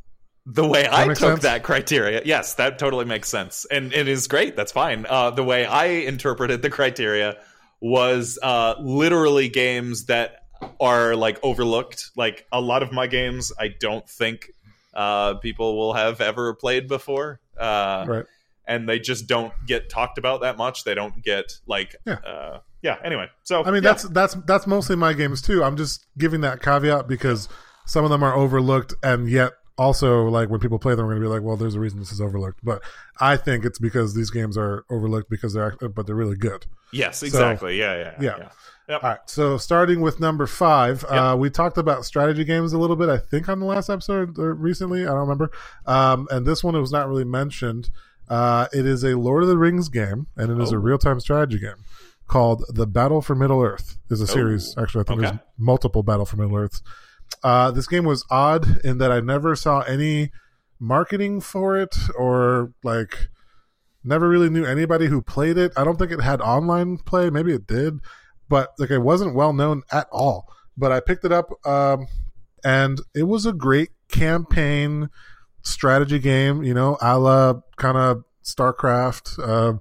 [0.46, 1.42] The way I took sense?
[1.44, 4.56] that criteria, yes, that totally makes sense, and it is great.
[4.56, 5.06] That's fine.
[5.08, 7.38] Uh, the way I interpreted the criteria
[7.80, 10.38] was uh, literally games that
[10.80, 12.10] are like overlooked.
[12.16, 14.52] Like a lot of my games, I don't think
[14.96, 18.26] uh, people will have ever played before, uh, Right.
[18.68, 20.84] and they just don't get talked about that much.
[20.86, 22.14] They don't get like, Yeah.
[22.16, 22.98] uh, yeah.
[23.04, 23.92] Anyway, so I mean, yeah.
[23.92, 25.64] that's that's that's mostly my games too.
[25.64, 27.48] I'm just giving that caveat because
[27.86, 31.26] some of them are overlooked, and yet also like when people play them, we're gonna
[31.26, 32.60] be like, well, there's a reason this is overlooked.
[32.64, 32.82] But
[33.20, 36.66] I think it's because these games are overlooked because they're but they're really good.
[36.94, 37.78] yes, exactly.
[37.80, 38.36] yeah, yeah, Yeah.
[38.38, 38.50] yeah.
[38.90, 39.04] Yep.
[39.04, 42.98] All right, so starting with number five, uh, we talked about strategy games a little
[42.98, 45.04] bit, I think, on the last episode or recently.
[45.04, 45.50] I don't remember.
[45.86, 47.90] Um, and this one it was not really mentioned.
[48.28, 50.80] Uh, it is a Lord of the Rings game, and it is a Oh.
[50.80, 51.86] real time strategy game
[52.28, 53.98] called The Battle for Middle Earth.
[54.10, 54.76] Is a series.
[54.78, 55.30] Actually, I think okay.
[55.30, 56.82] there's multiple Battle for Middle Earths.
[57.44, 60.32] Uh, this game was odd in that I never saw any
[60.80, 63.30] marketing for it or like
[64.04, 65.72] never really knew anybody who played it.
[65.78, 67.30] I don't think it had online play.
[67.30, 68.00] Maybe it did,
[68.50, 70.48] but like it wasn't well known at all.
[70.78, 72.08] But I picked it up, um,
[72.64, 75.10] and it was a great campaign
[75.62, 76.64] strategy game.
[76.64, 79.40] You know, a la kind of StarCraft.
[79.40, 79.78] Uh,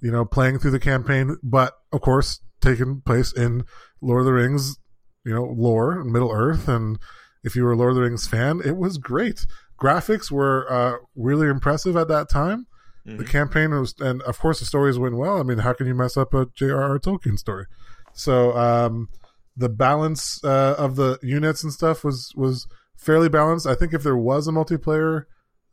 [0.00, 3.64] you know, playing through the campaign, but of course taking place in
[4.00, 4.78] Lord of the Rings.
[5.26, 6.98] You know, lore, and Middle Earth, and
[7.44, 9.46] if you were a Lord of the Rings fan, it was great.
[9.78, 12.66] Graphics were uh, really impressive at that time.
[13.06, 13.18] Mm-hmm.
[13.18, 15.38] The campaign was, and of course, the stories went well.
[15.38, 16.98] I mean, how can you mess up a J.R.R.
[16.98, 17.66] Tolkien story?
[18.14, 19.08] So um,
[19.56, 22.66] the balance uh, of the units and stuff was was
[22.96, 23.66] fairly balanced.
[23.66, 25.24] I think if there was a multiplayer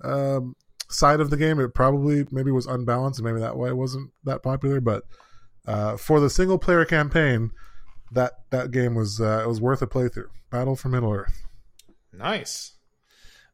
[0.04, 0.56] um,
[0.90, 4.12] side of the game, it probably maybe was unbalanced, and maybe that why it wasn't
[4.26, 4.80] that popular.
[4.80, 5.04] But
[5.66, 7.52] uh, for the single player campaign,
[8.14, 10.30] that that game was uh, it was worth a playthrough.
[10.50, 11.46] Battle for Middle Earth.
[12.12, 12.74] Nice.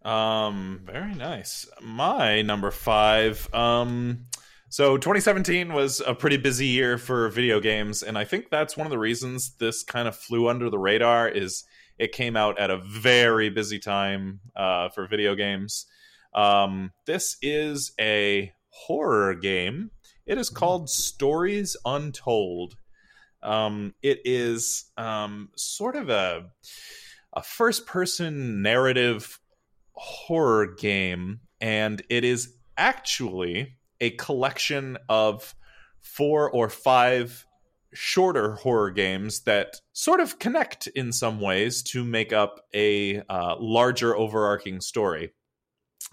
[0.03, 1.67] Um, very nice.
[1.81, 3.53] My number five.
[3.53, 4.25] Um,
[4.69, 8.85] so 2017 was a pretty busy year for video games, and I think that's one
[8.85, 11.27] of the reasons this kind of flew under the radar.
[11.27, 11.63] Is
[11.99, 15.85] it came out at a very busy time uh, for video games.
[16.33, 19.91] Um, this is a horror game.
[20.25, 22.75] It is called Stories Untold.
[23.41, 26.45] Um, it is um, sort of a
[27.33, 29.39] a first person narrative
[29.93, 35.53] horror game, and it is actually a collection of
[36.01, 37.45] four or five
[37.93, 43.55] shorter horror games that sort of connect in some ways to make up a uh,
[43.59, 45.31] larger overarching story.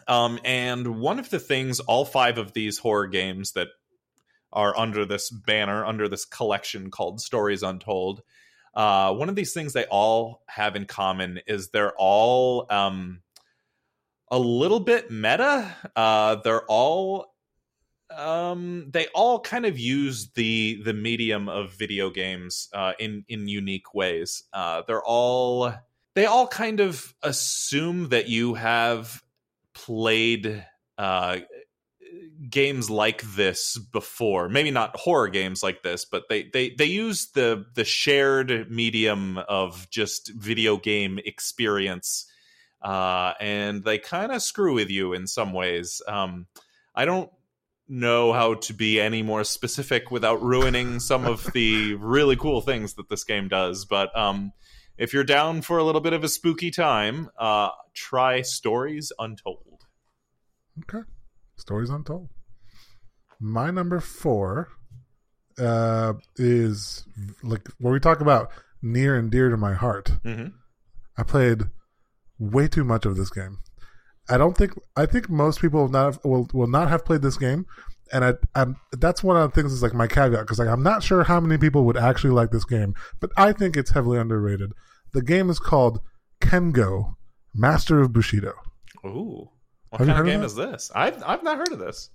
[0.09, 3.69] Um, and one of the things all five of these horror games that
[4.53, 8.23] are under this banner, under this collection called Stories Untold,
[8.77, 13.23] uh, one of these things they all have in common is they're all um,
[14.31, 15.75] a little bit meta.
[15.97, 17.35] Uh, they're all
[18.15, 23.49] um, they all kind of use the the medium of video games uh, in in
[23.49, 24.45] unique ways.
[24.53, 25.73] Uh, they're all
[26.15, 29.23] they all kind of assume that you have
[29.73, 30.65] played
[30.99, 31.39] uh,
[32.51, 34.49] games like this before.
[34.49, 39.39] Maybe not horror games like this, but they they they use the the shared medium
[39.49, 42.31] of just video game experience,
[42.83, 46.03] uh, and they kind of screw with you in some ways.
[46.07, 46.47] Um,
[46.95, 47.31] I don't
[47.89, 52.95] know how to be any more specific without ruining some of the really cool things
[52.95, 54.53] that this game does, but um,
[54.99, 59.85] if you're down for a little bit of a spooky time, uh, try Stories Untold.
[60.83, 61.05] Okay.
[61.57, 62.29] Stories Untold.
[63.41, 64.69] My number four
[65.59, 67.05] uh, is
[67.43, 68.51] like where we talk about
[68.83, 70.13] near and dear to my heart.
[70.25, 70.49] Mm-hmm.
[71.19, 71.63] I played
[72.39, 73.59] way too much of this game.
[74.29, 77.23] I don't think I think most people will not have, will will not have played
[77.23, 77.67] this game,
[78.13, 80.83] and I I'm, that's one of the things is like my caveat because like I'm
[80.83, 84.19] not sure how many people would actually like this game, but I think it's heavily
[84.19, 84.73] underrated.
[85.13, 86.01] The game is called
[86.41, 87.15] Kengo,
[87.55, 88.53] Master of Bushido.
[89.05, 89.51] Ooh,
[89.91, 90.91] what have kind of game of is this?
[90.95, 92.11] I've I've not heard of this.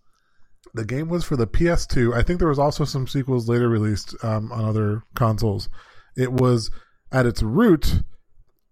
[0.73, 2.13] The game was for the PS2.
[2.13, 5.69] I think there was also some sequels later released um, on other consoles.
[6.15, 6.69] It was
[7.11, 8.03] at its root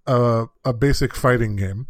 [0.06, 1.88] uh, a basic fighting game,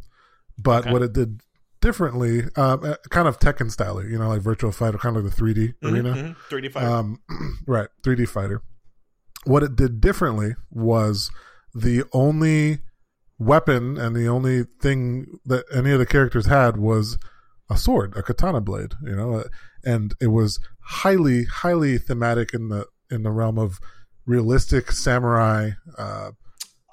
[0.58, 0.92] but okay.
[0.92, 1.42] what it did
[1.82, 5.34] differently, um, uh, kind of Tekken style, you know, like Virtual Fighter, kind of like
[5.34, 6.56] the 3D mm-hmm, arena, mm-hmm.
[6.56, 7.22] 3D fighter, um,
[7.68, 7.88] right?
[8.04, 8.62] 3D fighter.
[9.46, 11.32] What it did differently was
[11.74, 12.80] the only
[13.40, 17.18] weapon and the only thing that any of the characters had was
[17.70, 19.44] a sword, a katana blade, you know,
[19.84, 23.80] and it was highly, highly thematic in the in the realm of
[24.26, 25.72] realistic samurai.
[25.98, 26.32] Uh,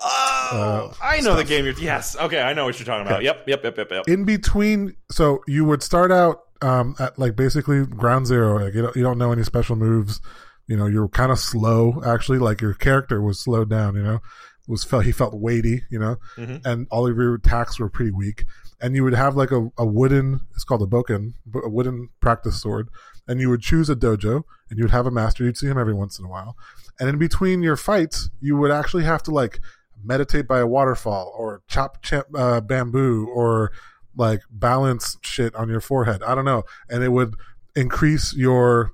[0.02, 1.38] oh, uh, I know stuff.
[1.38, 1.64] the game.
[1.64, 3.22] You're, yes, okay, I know what you're talking about.
[3.22, 4.08] Yep, yep, yep, yep, yep.
[4.08, 8.58] In between, so you would start out um, at like basically ground zero.
[8.64, 10.20] Like you don't, you don't know any special moves.
[10.68, 12.02] You know, you're kind of slow.
[12.04, 13.94] Actually, like your character was slowed down.
[13.94, 14.18] You know,
[14.66, 16.56] was felt he felt weighty, you know, mm-hmm.
[16.64, 18.44] and all of your attacks were pretty weak.
[18.80, 21.32] And you would have like a, a wooden, it's called a bokken,
[21.64, 22.88] a wooden practice sword,
[23.26, 25.44] and you would choose a dojo, and you would have a master.
[25.44, 26.56] You'd see him every once in a while,
[27.00, 29.60] and in between your fights, you would actually have to like
[30.04, 33.72] meditate by a waterfall, or chop, chop uh, bamboo, or
[34.14, 36.22] like balance shit on your forehead.
[36.22, 37.34] I don't know, and it would
[37.74, 38.92] increase your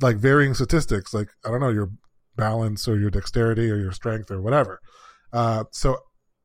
[0.00, 1.90] like varying statistics, like I don't know your
[2.36, 4.80] balance or your dexterity or your strength or whatever.
[5.34, 5.98] Uh, so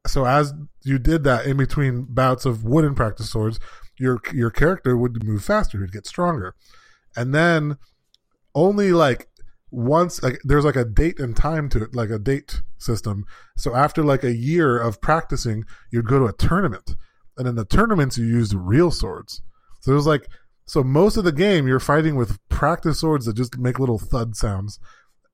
[0.08, 3.60] so as you did that in between bouts of wooden practice swords,
[3.98, 6.56] your your character would move faster, would get stronger,
[7.16, 7.78] and then
[8.56, 9.28] only like
[9.70, 13.26] once like there's like a date and time to it, like a date system.
[13.56, 16.96] So after like a year of practicing, you'd go to a tournament,
[17.38, 19.44] and in the tournaments you used real swords.
[19.82, 20.28] So it was like
[20.66, 24.36] so most of the game you're fighting with practice swords that just make little thud
[24.36, 24.80] sounds,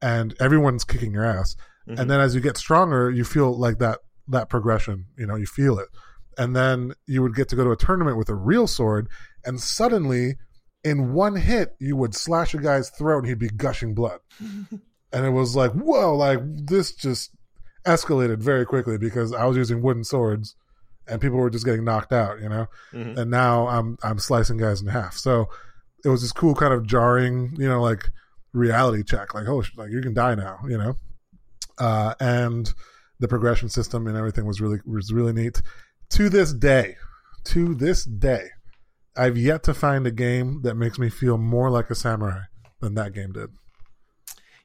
[0.02, 1.56] and everyone's kicking your ass.
[1.88, 2.00] Mm-hmm.
[2.02, 5.06] And then as you get stronger, you feel like that that progression.
[5.18, 5.88] You know, you feel it,
[6.38, 9.08] and then you would get to go to a tournament with a real sword,
[9.46, 10.38] and suddenly,
[10.84, 15.26] in one hit, you would slash a guy's throat, and he'd be gushing blood, and
[15.26, 17.32] it was like, whoa, like this just
[17.86, 20.56] escalated very quickly because I was using wooden swords,
[21.08, 22.42] and people were just getting knocked out.
[22.42, 23.18] You know, Mhm.
[23.18, 25.16] and now I'm I'm slicing guys in half.
[25.18, 25.50] So
[26.04, 28.10] it was this cool kind of jarring, you know, like
[28.54, 30.98] reality check, like oh, like you can die now, you know,
[31.78, 32.74] uh, and
[33.20, 35.62] the progression system and everything was really was really neat.
[36.12, 36.96] To this day,
[37.46, 38.50] to this day,
[39.16, 42.42] I've yet to find a game that makes me feel more like a samurai
[42.82, 43.50] than that game did.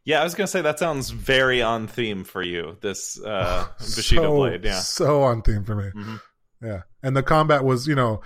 [0.04, 2.76] Yeah, I was gonna say that sounds very on theme for you.
[2.80, 4.80] This uh, Bushido so, blade, yeah.
[4.80, 5.90] so on theme for me.
[5.94, 6.20] Mhm.
[6.62, 8.20] Yeah, and the combat was, you know,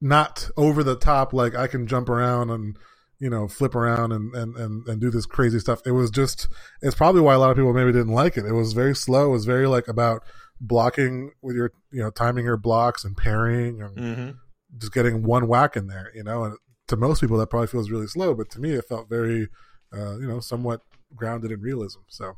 [0.00, 1.32] not over the top.
[1.32, 2.76] Like I can jump around and
[3.22, 5.80] you know flip around and and and, and do this crazy stuff.
[5.86, 6.48] It was just.
[6.82, 8.44] It's probably why a lot of people maybe didn't like it.
[8.44, 9.26] It was very slow.
[9.26, 10.22] It was very like about
[10.60, 14.30] blocking with your you know timing your blocks and parrying and hmm
[14.78, 16.10] just getting one whack in there.
[16.14, 16.56] You know, and
[16.88, 19.48] to most people that probably feels really slow, but to me it felt very,
[19.92, 20.80] uh, you know, somewhat
[21.14, 22.00] grounded in realism.
[22.08, 22.36] So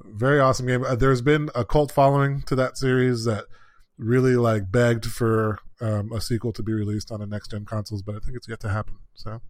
[0.00, 0.84] very awesome game.
[0.84, 3.44] Uh, there's been a cult following to that series that
[3.96, 8.02] really like begged for um, a sequel to be released on the next gen consoles,
[8.02, 8.96] but I think it's yet to happen.
[9.14, 9.40] So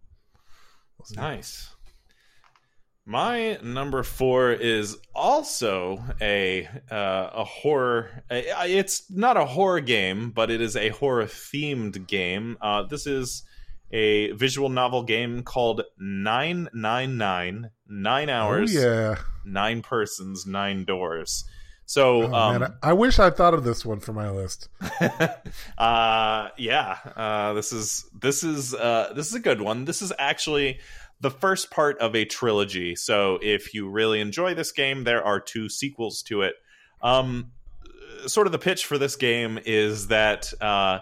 [0.97, 1.15] we'll.
[1.15, 1.69] Nice.
[3.07, 8.23] My number four is also a uh, a horror.
[8.31, 12.57] It's not a horror game, but it is a horror themed game.
[12.59, 13.43] Uh, this is
[13.91, 17.69] a visual novel game called Nine Nine Nine.
[17.87, 19.17] Nine Oh hours, yeah.
[19.45, 21.45] nine persons, nine doors.
[21.87, 24.69] So, Oh, um, man, I, I wish I thought of this one for my list.
[25.77, 29.85] uh yeah uh this is this is uh this is a good one.
[29.85, 30.79] This is actually
[31.21, 32.95] the first part of a trilogy.
[32.95, 36.55] So if you really enjoy this game there are two sequels to it.
[37.01, 37.51] Um
[38.25, 40.99] sort of the pitch for this game is that uh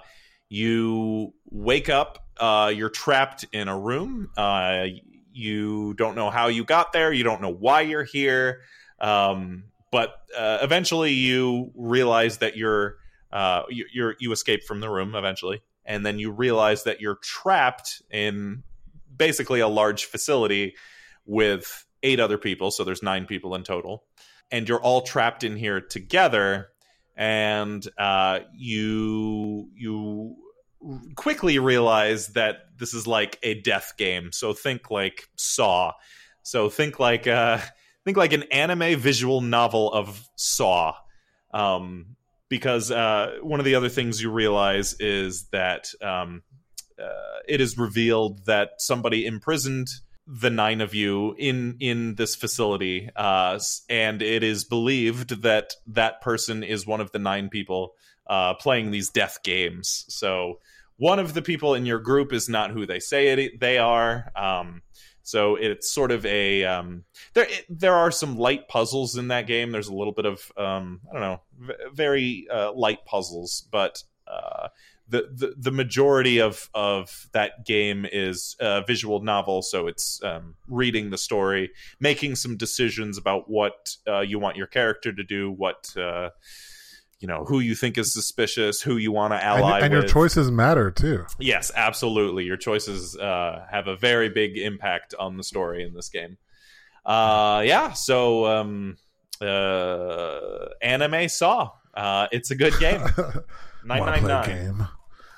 [0.49, 4.29] you wake up uh you're trapped in a room.
[4.35, 4.85] Uh
[5.31, 7.11] you don't know how you got there.
[7.13, 8.61] You don't know why you're here.
[8.99, 9.63] Um
[9.93, 12.97] but uh, eventually you realize that you're
[13.31, 17.19] uh, you, you're you escape from the room eventually, and then you realize that you're
[17.21, 18.63] trapped in
[19.15, 20.73] basically a large facility
[21.27, 22.71] with eight other people.
[22.71, 24.03] So there's nine people in total,
[24.51, 26.69] and you're all trapped in here together.
[27.15, 30.35] And uh, you you
[31.15, 34.31] quickly realize that this is like a death game.
[34.31, 35.91] So think like Saw.
[36.41, 37.59] So think like uh,
[38.05, 40.95] think like an anime visual novel of Saw.
[41.53, 42.15] Um,
[42.49, 46.43] because uh, one of the other things you realize is that um,
[46.99, 49.87] uh, it is revealed that somebody imprisoned
[50.27, 56.21] the nine of you in in this facility, uh, and it is believed that that
[56.21, 57.95] person is one of the nine people
[58.27, 60.05] uh, playing these death games.
[60.07, 60.59] So
[60.97, 64.31] one of the people in your group is not who they say it they are.
[64.35, 64.81] Um,
[65.23, 67.45] so it's sort of a um, there.
[67.45, 69.71] It, there are some light puzzles in that game.
[69.71, 74.03] There's a little bit of um, I don't know, v- very uh, light puzzles, but
[74.27, 74.67] uh,
[75.07, 79.61] the, the the majority of of that game is a visual novel.
[79.61, 81.71] So it's um, reading the story,
[82.01, 85.95] making some decisions about what uh, you want your character to do, what.
[87.23, 90.01] You know who you think is suspicious, who you want to And, ally and your
[90.01, 90.11] with.
[90.11, 91.23] choices matter too.
[91.39, 92.43] Yes, absolutely.
[92.43, 96.37] Your choices uh, have a very big impact on the story in this game.
[97.05, 98.97] Uh, yeah, so um,
[99.41, 101.71] uh, anime Saw.
[101.93, 103.01] Uh, it's a good game.
[103.85, 104.45] Nine nine nine.
[104.49, 104.87] game.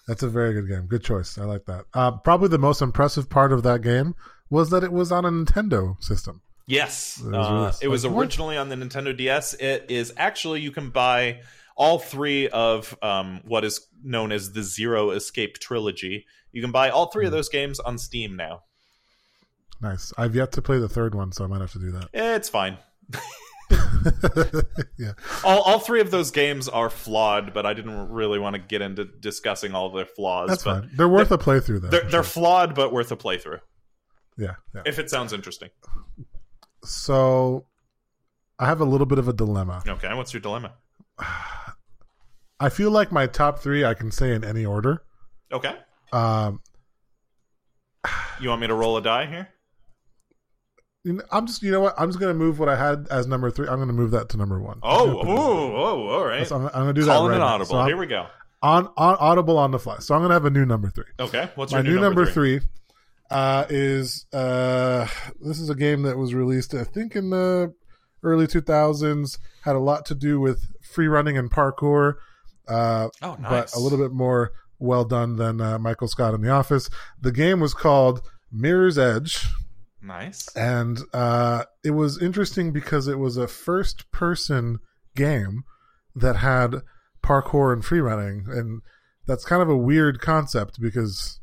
[0.08, 0.86] That's a very good game.
[0.88, 1.38] Good choice.
[1.38, 1.86] I like that.
[1.94, 4.14] Uh, probably the most impressive part of that game
[4.52, 6.42] was that it was on a Nintendo system.
[6.68, 8.22] Yes, It was uh, it was like, what?
[8.22, 9.54] originally on the Nintendo DS.
[9.56, 11.42] It is actually you can buy
[11.76, 16.26] all three of um, what is known as the Zero Escape trilogy.
[16.52, 17.38] You can buy all three of Hmm.
[17.38, 18.64] those games on Steam now.
[19.82, 20.14] Nice.
[20.18, 22.10] I've yet to play the third one, so I might have to do that.
[22.14, 22.78] It's fine.
[24.98, 25.12] yeah.
[25.44, 28.82] all, all three of those games are flawed, but I didn't really want to get
[28.82, 30.50] into discussing all their flaws.
[30.50, 30.90] That's but fine.
[30.96, 31.88] They're worth a playthrough, though.
[31.90, 33.60] They're, they're flawed, but worth a playthrough
[34.38, 34.82] yeah, yeah.
[34.86, 35.70] if it sounds interesting.
[36.84, 37.66] So
[38.60, 39.84] I have a little bit of a dilemma.
[39.88, 40.74] Okay, what's your dilemma?
[41.20, 45.04] I feel like my top three I can say in any order.
[45.52, 45.76] Okay,
[46.12, 46.62] Um,
[48.40, 49.50] you want me to roll a die here?
[51.32, 51.94] I'm just, you know what?
[52.00, 53.68] I'm just gonna move what I had as number three.
[53.68, 54.80] I'm gonna move that to number one.
[54.82, 56.48] Oh, I'm gonna put it- oh, oh, all right.
[56.48, 57.54] So I'm, I'm gonna do Calling that an right now.
[57.54, 57.66] audible.
[57.70, 58.26] So here we go.
[58.64, 60.00] on, on audible on the fly.
[60.00, 61.06] So I'm gonna have a new number three.
[61.20, 62.60] Okay, what's My your new, number, three?
[62.60, 62.68] three,
[63.30, 65.08] uh, is uh,
[65.40, 67.72] this is a game that was released, I think, in the
[68.24, 69.38] early 2000s.
[69.64, 72.16] Had a lot to do with free running and parkour,
[72.68, 73.50] uh, Oh, nice.
[73.50, 76.90] but a little bit more well done than uh, Michael Scott in The Office.
[77.22, 78.22] The game was called
[78.52, 79.48] Mirror's Edge,
[80.02, 80.48] nice.
[80.56, 84.80] and uh, it was interesting because it was a first person
[85.16, 85.64] game
[86.16, 86.76] that had
[87.24, 88.82] parkour and free running and
[89.26, 91.40] that's kind of a weird concept because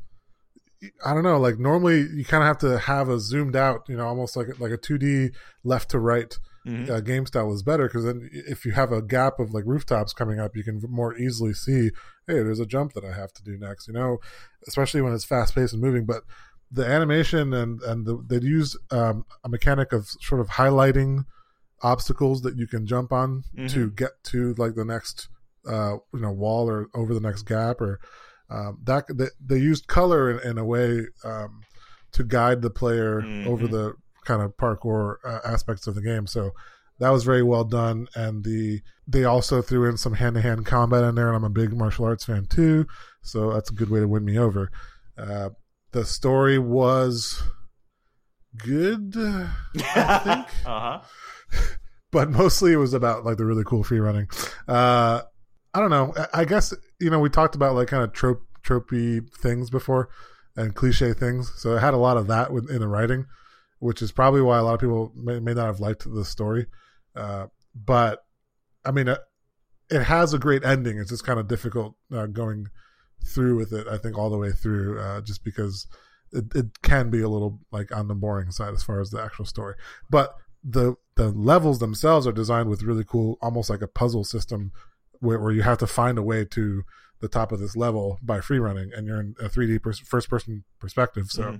[1.05, 3.97] i don't know like normally you kind of have to have a zoomed out you
[3.97, 5.29] know almost like like a 2d
[5.65, 6.89] left to right Mhm.
[6.89, 10.13] uh, game style is better because then if you have a gap of like rooftops
[10.13, 11.89] coming up you can more easily see
[12.27, 14.17] hey there's a jump that i have to do next you know
[14.67, 16.23] especially when it's fast paced and moving but
[16.71, 21.25] the animation and and the, they used um, a mechanic of sort of highlighting
[21.81, 25.27] obstacles that you can jump on to get to like the next
[25.67, 27.99] uh, you know wall or over the next gap or
[28.49, 31.61] um, that they, they used color in, in a way um,
[32.11, 33.47] to guide the player Mhm.
[33.47, 33.93] over the
[34.25, 36.27] kind of parkour uh, aspects of the game.
[36.27, 36.51] So
[36.99, 40.65] that was very well done, and the they also threw in some hand to hand
[40.65, 42.85] combat in there, and I'm a big martial arts fan too,
[43.21, 44.69] so that's a good way to win me over.
[45.17, 45.49] Uh,
[45.91, 47.41] the story was
[48.57, 50.99] good, I think uh huh.
[52.11, 54.27] but mostly it was about like the really cool free running.
[54.67, 55.21] Uh,
[55.73, 56.13] I don't know.
[56.33, 60.09] I- guess you know we talked about like kind of trope tropey things before
[60.55, 63.25] and cliche things, so it had a lot of that in the writing,
[63.83, 66.67] which is probably why a lot of people may, may not have liked the story.
[67.15, 68.23] Uh, but
[68.85, 69.19] I mean, it,
[69.89, 70.97] it has a great ending.
[70.97, 72.67] It's just kind of difficult uh, going
[73.25, 73.87] through with it.
[73.87, 75.87] I think all the way through, uh, just because
[76.31, 79.21] it, it can be a little like on the boring side as far as the
[79.21, 79.75] actual story.
[80.09, 84.71] But the the levels themselves are designed with really cool, almost like a puzzle system,
[85.19, 86.83] where, where you have to find a way to
[87.19, 90.29] the top of this level by free running, and you're in a 3D pers- first
[90.29, 91.59] person perspective, so Mhm.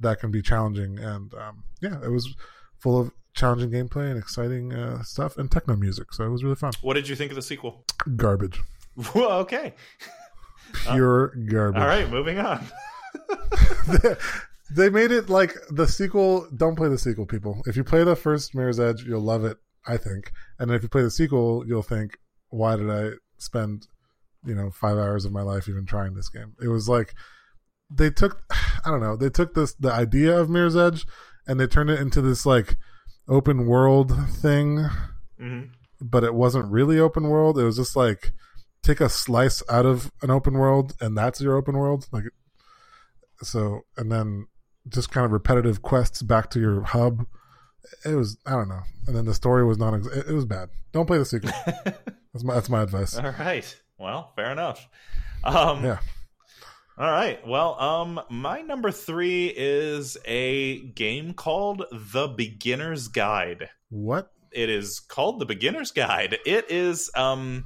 [0.00, 0.98] That can be challenging.
[0.98, 2.34] And um, yeah, it was
[2.78, 6.56] full of challenging gameplay and exciting uh, stuff and techno music, so it was really
[6.56, 6.72] fun.
[6.82, 7.84] What did you think of the sequel?
[8.16, 8.60] Garbage,
[9.14, 9.74] Well, okay.
[10.72, 11.80] pure garbage.
[11.80, 12.66] All right, moving on.
[14.70, 16.48] they made it like the sequel.
[16.56, 17.62] Don't play the sequel, people.
[17.66, 19.56] If you play the first Mirror's Edge, you'll love it.
[19.86, 22.18] I think, and if you play the sequel, you'll think,
[22.50, 23.86] "Why did I spend,
[24.44, 27.14] you know, five hours of my life even trying this game?" It was like
[27.90, 28.42] they took,
[28.84, 31.06] I don't know, they took this the idea of Mirror's Edge
[31.46, 32.76] and they turned it into this like
[33.28, 34.86] open world thing,
[35.38, 35.62] hmm
[36.00, 37.58] but it wasn't really open world.
[37.58, 38.30] It was just like
[38.84, 42.06] take a slice out of an open world and that's your open world.
[42.12, 42.22] Like
[43.42, 44.46] so and then
[44.88, 47.26] just kind of repetitive quests back to your hub.
[48.04, 48.82] It was I don't know.
[49.08, 50.68] And then the story was not it, it was bad.
[50.92, 51.50] Don't play the sequel.
[51.84, 53.16] that's my that's my advice.
[53.18, 53.76] All right.
[53.98, 54.88] Well, fair enough.
[55.42, 55.98] Um, Yeah.
[56.98, 57.46] All right.
[57.46, 63.68] Well, um, my number three is a game called The Beginner's Guide.
[63.88, 64.32] What?
[64.50, 66.38] It is called The Beginner's Guide.
[66.44, 67.62] It is um,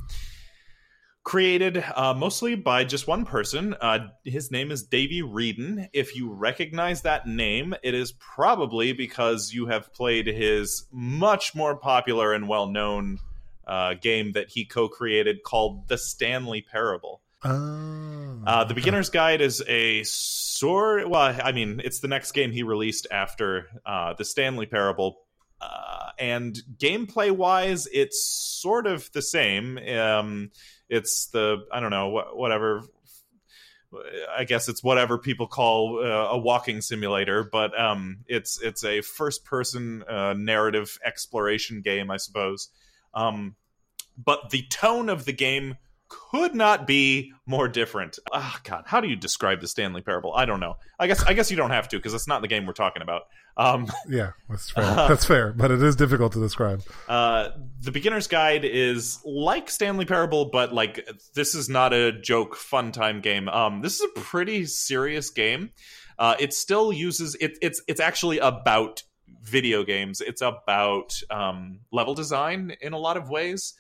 [1.25, 3.75] created uh, mostly by just one person.
[3.81, 5.89] Uh, his name is Davey Wreden.
[5.95, 11.75] If you recognize that name, it is probably because you have played his much more
[11.75, 13.19] popular and well known
[13.67, 17.22] uh, game that he co created called The Stanley Parable.
[17.45, 18.43] Oh.
[18.47, 21.09] Uh, the Beginner's Guide is a sort.
[21.09, 25.19] Well, I mean, it's the next game he released after uh, the Stanley Parable,
[25.61, 28.25] uh, and gameplay wise, it's
[28.61, 29.79] sort of the same.
[29.79, 30.51] Um,
[30.89, 32.83] it's the I don't know wh- whatever.
[34.35, 39.03] I guess it's whatever people call uh, a walking simulator, but um, it's it's a
[39.03, 42.71] first person uh, narrative exploration game, I suppose.
[43.15, 43.55] Um,
[44.17, 45.77] but the tone of the game
[46.31, 48.19] could not be more different.
[48.33, 50.33] Ah, God, how do you describe the Stanley Parable?
[50.35, 50.77] I don't know.
[50.99, 53.03] I guess I guess you don't have to because it's not the game we're talking
[53.03, 53.23] about.
[53.57, 54.85] Um, Yeah, that's fair.
[54.85, 56.83] that's fair, but it is difficult to describe.
[57.09, 57.51] uh,
[57.81, 62.93] the beginner's guide is like Stanley Parable, but like this is not a joke fun
[62.93, 63.49] time game.
[63.49, 65.71] Um, this is a pretty serious game.
[66.19, 67.59] Uh, it still uses it.
[67.63, 69.03] It's it's actually about
[69.43, 70.21] video games.
[70.21, 73.75] It's about um, level design in a lot of ways.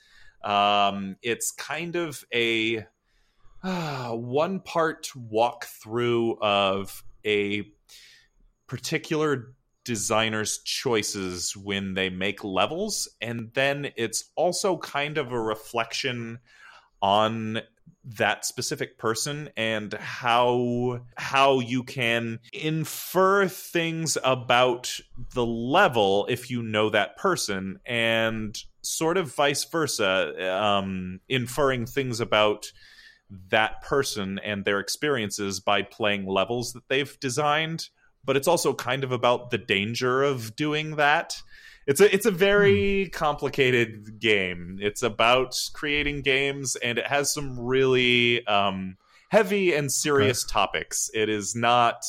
[0.44, 2.86] Um, it's kind of a
[3.62, 7.64] uh, one part walkthrough of a
[8.66, 16.38] particular designer's choices when they make levels and then it's also kind of a reflection
[17.02, 17.60] on
[18.04, 24.98] that specific person and how how you can infer things about
[25.34, 32.20] the level if you know that person and sort of vice versa um, inferring things
[32.20, 32.72] about
[33.48, 37.88] that person and their experiences by playing levels that they've designed
[38.24, 41.42] but it's also kind of about the danger of doing that.
[41.86, 44.78] It's a it's a very complicated game.
[44.80, 48.96] It's about creating games, and it has some really um,
[49.30, 51.10] heavy and serious topics.
[51.12, 52.04] It is not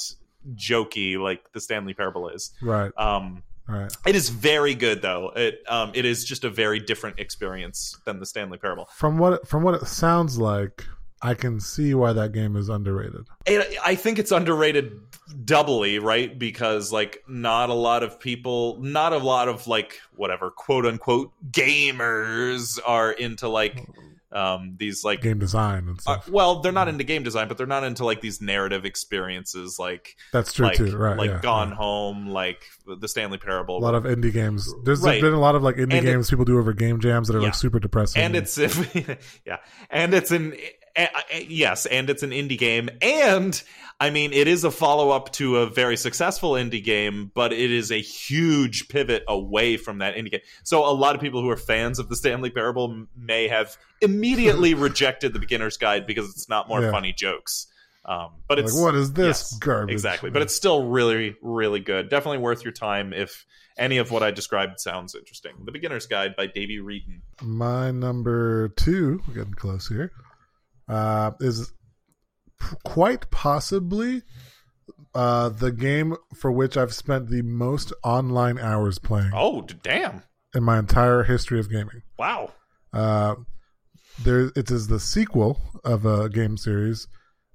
[0.54, 2.52] jokey like the Stanley Parable is.
[2.62, 2.92] Right.
[2.98, 3.92] Um, Right.
[4.06, 5.32] it is very good though.
[5.36, 8.90] It um, it is just a very different experience than the Stanley Parable.
[8.94, 10.86] From what it, from what it sounds like,
[11.22, 13.26] I can see why that game is underrated.
[13.48, 15.00] I think it's underrated
[15.46, 16.38] doubly, right?
[16.38, 21.32] Because like not a lot of people, not a lot of like whatever quote unquote
[21.52, 23.88] gamers are into like
[24.34, 26.30] um these like Game design and uh, stuff.
[26.30, 30.16] well, they're not into game design, but they're not into like these narrative experiences like
[30.32, 30.96] That's true like too.
[30.98, 31.18] Right.
[31.18, 31.76] like yeah, Gone yeah.
[31.76, 33.78] Home, like the Stanley Parable.
[33.78, 34.74] A lot of indie games.
[34.84, 35.22] There's Right.
[35.22, 37.36] been a lot of like indie And it- games people do over game jams that
[37.36, 38.22] are like super depressing.
[38.22, 38.58] and it's
[39.46, 39.58] yeah
[39.90, 40.56] and it's an
[41.48, 42.90] yes and it's an indie game.
[43.02, 43.62] And
[44.00, 47.92] i mean it is a follow-up to a very successful indie game but it is
[47.92, 50.42] a huge pivot away from that indie game.
[50.64, 54.74] So a lot of people who are fans of the stanley parable may have immediately
[54.88, 56.92] rejected the beginner's guide because it's not more Yeah.
[56.92, 57.68] funny jokes.
[58.06, 59.94] Um, but like, it's what is this yes, garbage?
[59.94, 60.30] exactly.
[60.30, 62.10] But it's still really really good.
[62.10, 63.46] Definitely worth your time if
[63.78, 65.54] any of what i described sounds interesting.
[65.64, 70.12] The beginner's guide by Davey Wreden My number two, we're getting close here,
[70.88, 71.74] uh, is
[72.84, 74.22] quite possibly
[75.16, 80.24] uh, the game for which I've spent the most online hours playing oh damn
[80.56, 82.04] in my entire history of gaming.
[82.18, 82.52] wow
[82.94, 83.36] Uh,
[84.22, 87.08] there, it is the sequel of a game series.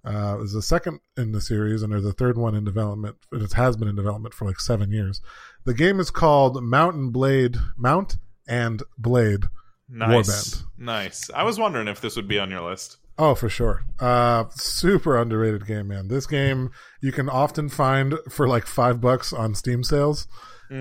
[0.05, 3.17] Uh, is the second in the series, and there's a third one in development.
[3.33, 5.21] And it has been in development for like seven years.
[5.65, 8.17] The game is called Mount and Blade, Mount
[8.49, 9.45] and Blade.
[9.89, 10.29] Nice.
[10.29, 10.65] Warband.
[10.79, 11.31] Nice.
[11.35, 12.97] I was wondering if this would be on your list.
[13.19, 13.83] Oh, for sure.
[13.99, 16.07] Uh, super underrated game, man.
[16.09, 20.29] This game you can often find for like five bucks on Steam sales.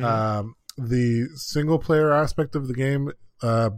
[0.03, 3.11] Um, the single player aspect of the game
[3.41, 3.71] uh,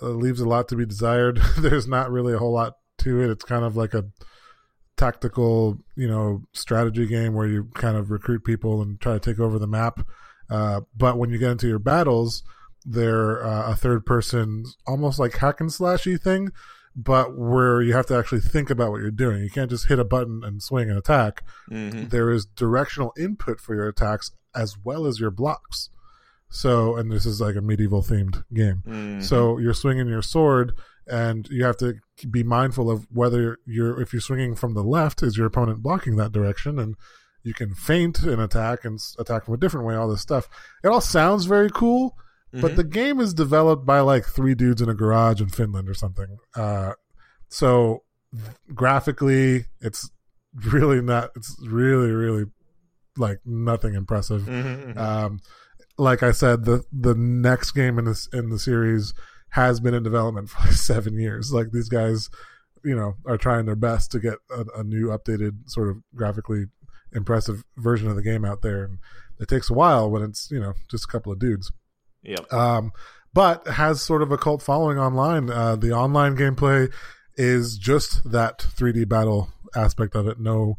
[0.00, 1.40] uh, leaves a lot to be desired.
[1.58, 3.30] There's not really a whole lot to it.
[3.30, 4.06] It's kind of like a
[4.96, 9.40] tactical, you know, strategy game where you kind of recruit people and try to take
[9.40, 10.06] over the map.
[10.48, 12.42] Uh, but when you get into your battles,
[12.84, 16.50] they're uh, a third person, almost like hack and slashy thing,
[16.96, 19.42] but where you have to actually think about what you're doing.
[19.42, 21.42] You can't just hit a button and swing an attack.
[21.70, 22.08] Mm-hmm.
[22.08, 25.90] There is directional input for your attacks as well as your blocks.
[26.48, 28.82] So, and this is like a medieval themed game.
[28.86, 29.20] Mm-hmm.
[29.22, 30.72] So you're swinging your sword,
[31.06, 31.96] and you have to
[32.30, 36.14] be mindful of whether you're if you're swinging from the left, is your opponent blocking
[36.16, 36.94] that direction, and
[37.42, 39.96] you can feint an attack and attack from a different way.
[39.96, 40.48] All this stuff.
[40.84, 42.16] It all sounds very cool,
[42.60, 42.76] but Mhm.
[42.76, 46.38] the game is developed by like three dudes in a garage in Finland or something.
[46.54, 46.92] Uh,
[47.48, 48.02] so
[48.74, 50.10] graphically, it's
[50.54, 51.30] really not.
[51.36, 52.46] It's really, really
[53.16, 54.42] like nothing impressive.
[54.42, 54.96] Mhm, mhm.
[54.96, 55.40] Um,
[55.98, 59.14] like I said, the the next game in this in the series
[59.50, 61.52] has been in development for like seven years.
[61.52, 62.28] Like these guys,
[62.84, 66.66] you know, are trying their best to get a, a new, updated, sort of graphically
[67.12, 68.98] impressive version of the game out there, and
[69.38, 71.70] it takes a while when it's you know just a couple of dudes.
[72.24, 72.52] Yep.
[72.52, 72.92] Um,
[73.32, 75.50] but has sort of a cult following online.
[75.50, 76.92] Uh, the online gameplay
[77.36, 80.38] is just that 3D battle aspect of it.
[80.38, 80.78] No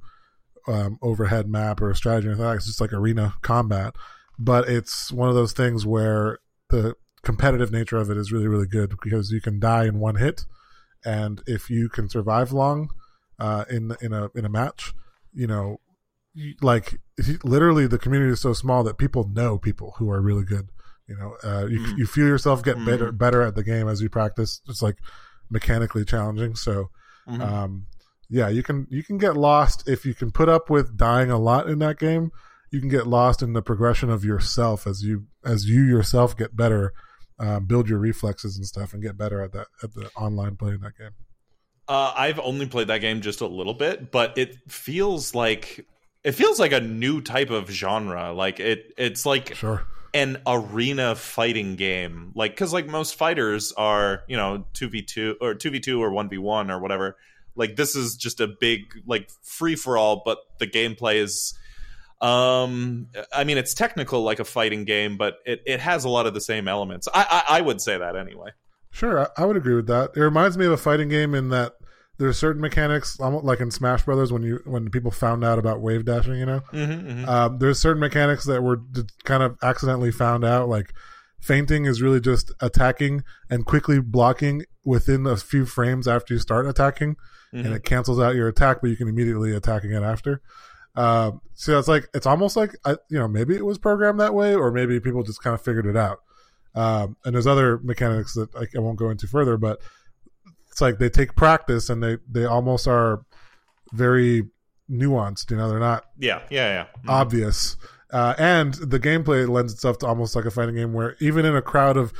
[0.67, 2.47] um, overhead map or strategy or anything.
[2.55, 3.95] It's just like arena combat.
[4.37, 6.39] But it's one of those things where
[6.69, 10.15] the competitive nature of it is really, really good because you can die in one
[10.15, 10.45] hit,
[11.03, 12.89] and if you can survive long
[13.39, 14.93] uh, in in a in a match,
[15.33, 15.79] you know,
[16.61, 16.99] like
[17.43, 20.69] literally the community is so small that people know people who are really good.
[21.07, 21.97] You know, uh, you Mm.
[21.97, 22.85] you feel yourself get Mm.
[22.85, 24.61] better better at the game as you practice.
[24.67, 24.97] It's like
[25.49, 26.55] mechanically challenging.
[26.55, 26.89] So,
[27.27, 27.41] Mhm.
[27.41, 27.85] um,
[28.29, 31.37] yeah, you can you can get lost if you can put up with dying a
[31.37, 32.31] lot in that game.
[32.71, 36.55] You can get lost in the progression of yourself as you as you yourself get
[36.55, 36.91] better,
[37.39, 40.79] uh, build your reflexes and stuff, and get better at that at the online playing
[40.79, 41.11] that game.
[41.87, 45.85] Uh, I've only played that game just a little bit, but it feels like
[46.23, 48.33] it feels like a new type of genre.
[48.33, 49.83] Like it, it's like Sure.
[50.15, 52.31] An arena fighting game.
[52.33, 56.01] Like because like most fighters are you know two v two or two v two
[56.01, 57.17] or one v one or whatever.
[57.55, 61.53] Like this is just a big like free for all, but the gameplay is.
[62.21, 66.25] Um, I mean, it's technical like a fighting game, but it, it has a lot
[66.25, 67.09] of the same elements.
[67.13, 68.51] I, I I would say that anyway.
[68.91, 70.11] Sure, I, I would agree with that.
[70.15, 71.73] It reminds me of a fighting game in that
[72.17, 75.81] there's certain mechanics, almost like in Smash Brothers, when you when people found out about
[75.81, 76.35] wave dashing.
[76.35, 78.81] You know, Mm-hmm, um, there's certain mechanics that were
[79.23, 80.69] kind of accidentally found out.
[80.69, 80.93] Like
[81.39, 86.67] feinting is really just attacking and quickly blocking within a few frames after you start
[86.67, 87.15] attacking,
[87.53, 87.65] mm-hmm.
[87.65, 90.41] and it cancels out your attack, but you can immediately attack again after.
[90.95, 94.33] Uh, so it's like it's almost like I, you know maybe it was programmed that
[94.33, 96.19] way, or maybe people just kind of figured it out.
[96.73, 99.79] Um, and there's other mechanics that I, I won't go into further, but
[100.75, 103.21] it's like they take practice and they they almost are
[103.93, 104.43] very
[104.91, 105.49] nuanced.
[105.49, 106.85] You know, they're not Yeah, yeah, yeah.
[107.05, 107.09] Mhm.
[107.09, 107.77] obvious.
[108.11, 111.55] Uh, and the gameplay lends itself to almost like a fighting game where even in
[111.55, 112.11] a crowd of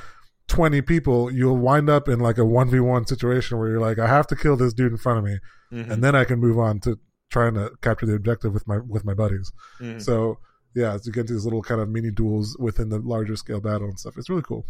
[0.47, 4.25] 20 people, you'll wind up in like a 1v1 situation where you're like, I have
[4.27, 5.37] to kill this dude in front of me.
[5.73, 5.91] Mhm.
[5.91, 6.97] And then I can move on to
[7.29, 9.51] trying to capture the objective with my, with my buddies.
[9.81, 10.01] Mhm.
[10.01, 10.37] So
[10.73, 13.99] yeah, you get these little kind of mini duels within the larger scale battle and
[13.99, 14.13] stuff.
[14.17, 14.65] It's really cool.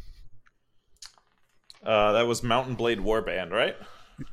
[1.86, 3.76] Uh, that was Mount and Blade Warband, right?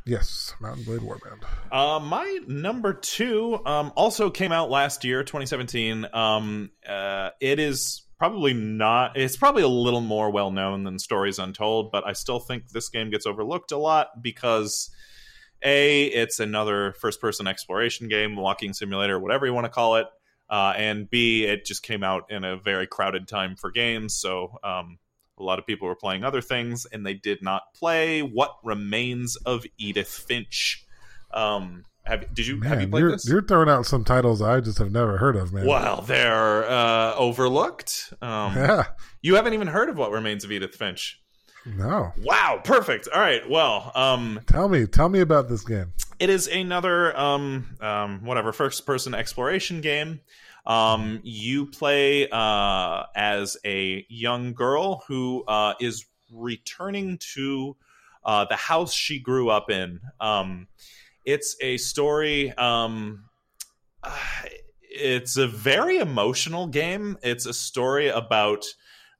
[0.06, 0.54] Yes.
[0.60, 1.42] Mount and Blade Warband.
[1.70, 6.06] Uh, my number two um, also came out last year, 2017.
[6.12, 9.16] Um, uh, it is probably not.
[9.16, 12.88] It's probably a little more well known than Stories Untold, but I still think this
[12.88, 14.90] game gets overlooked a lot because
[15.62, 20.06] a it's another first person exploration game, walking simulator, whatever you want to call it,
[20.48, 24.58] uh, and b it just came out in a very crowded time for games, so.
[24.62, 24.98] Um,
[25.42, 29.36] a lot of people were playing other things, and they did not play What Remains
[29.36, 30.84] of Edith Finch.
[31.34, 33.28] Um, have did you have you played you're, this?
[33.28, 35.66] you're throwing out some titles I just have never heard of, man.
[35.66, 38.12] Well, they're uh, overlooked.
[38.20, 38.84] Um, Yeah.
[39.20, 41.20] You haven't even heard of What Remains of Edith Finch.
[41.64, 42.12] No.
[42.20, 43.06] Wow, perfect.
[43.14, 43.48] All right.
[43.48, 45.92] Well, um, Tell me, tell me about this game.
[46.18, 50.20] it is another um, um, whatever first person exploration game.
[50.64, 57.76] Um, you play uh, as a young girl who uh, is returning to
[58.24, 60.00] uh, the house she grew up in.
[60.20, 60.68] Um,
[61.24, 62.52] it's a story.
[62.52, 63.24] Um,
[64.82, 67.18] it's a very emotional game.
[67.22, 68.64] It's a story about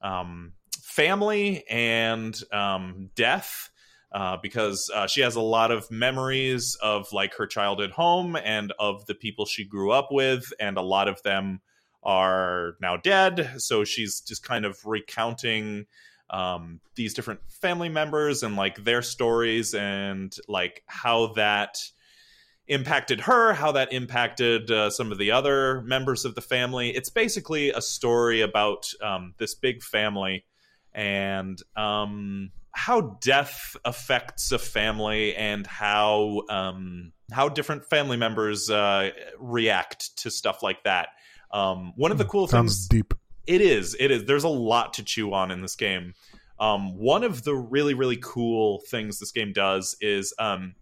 [0.00, 3.70] um, family and um, death
[4.14, 8.72] uh, because uh, she has a lot of memories of like her childhood home and
[8.78, 11.60] of the people she grew up with, and a lot of them
[12.02, 13.54] are now dead.
[13.58, 15.86] So she's just kind of recounting
[16.30, 21.78] um, these different family members and like their stories and like how that
[22.66, 26.90] impacted her, how that impacted uh, some of the other members of the family.
[26.90, 30.44] It's basically a story about um, this big family
[30.94, 39.10] and um, how death affects a family and how um, how different family members uh,
[39.38, 41.08] react to stuff like that.
[41.52, 43.14] Um, one of the cool Sounds things deep.
[43.46, 43.94] it is.
[44.00, 44.24] It is.
[44.24, 46.14] There's a lot to chew on in this game.
[46.58, 50.74] Um, one of the really, really cool things this game does is um,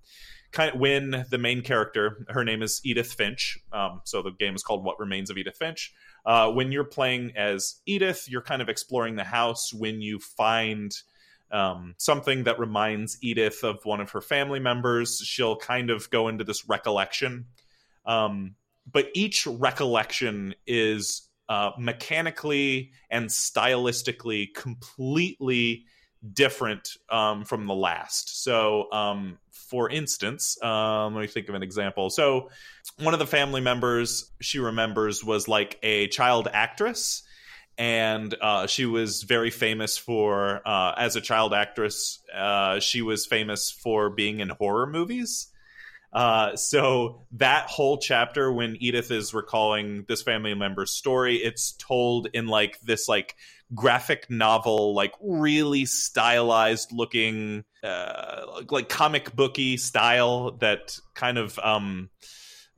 [0.53, 3.59] kind of when the main character, her name is Edith Finch.
[3.73, 5.93] Um, so the game is called What Remains of Edith Finch.
[6.27, 9.73] Uh, when you're playing as Edith, you're kind of exploring the house.
[9.73, 10.93] When you find
[11.53, 16.29] um, something that reminds Edith of one of her family members, she'll kind of go
[16.29, 17.47] into this recollection.
[18.07, 18.55] Um,
[18.91, 25.85] but each recollection is uh, mechanically and stylistically completely
[26.33, 28.43] different um, from the last.
[28.43, 32.11] So, um, for instance, um, let me think of an example.
[32.11, 32.51] So,
[32.99, 37.23] one of the family members she remembers was like a child actress.
[37.79, 43.27] And uh, she was very famous for, uh, as a child actress, uh, she was
[43.27, 45.49] famous for being in horror movies.
[46.13, 52.29] Uh, so that whole chapter when Edith is recalling this family member's story, it's told
[52.35, 53.37] in like this like
[53.75, 62.11] graphic novel, like really stylized looking, uh, like comic booky style that kind of um,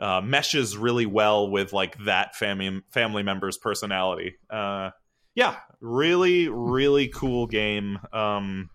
[0.03, 4.35] uh, meshes really well with like that family family member's personality.
[4.51, 4.91] Uh,
[5.35, 7.99] yeah, really, really cool game.
[8.13, 8.69] Um,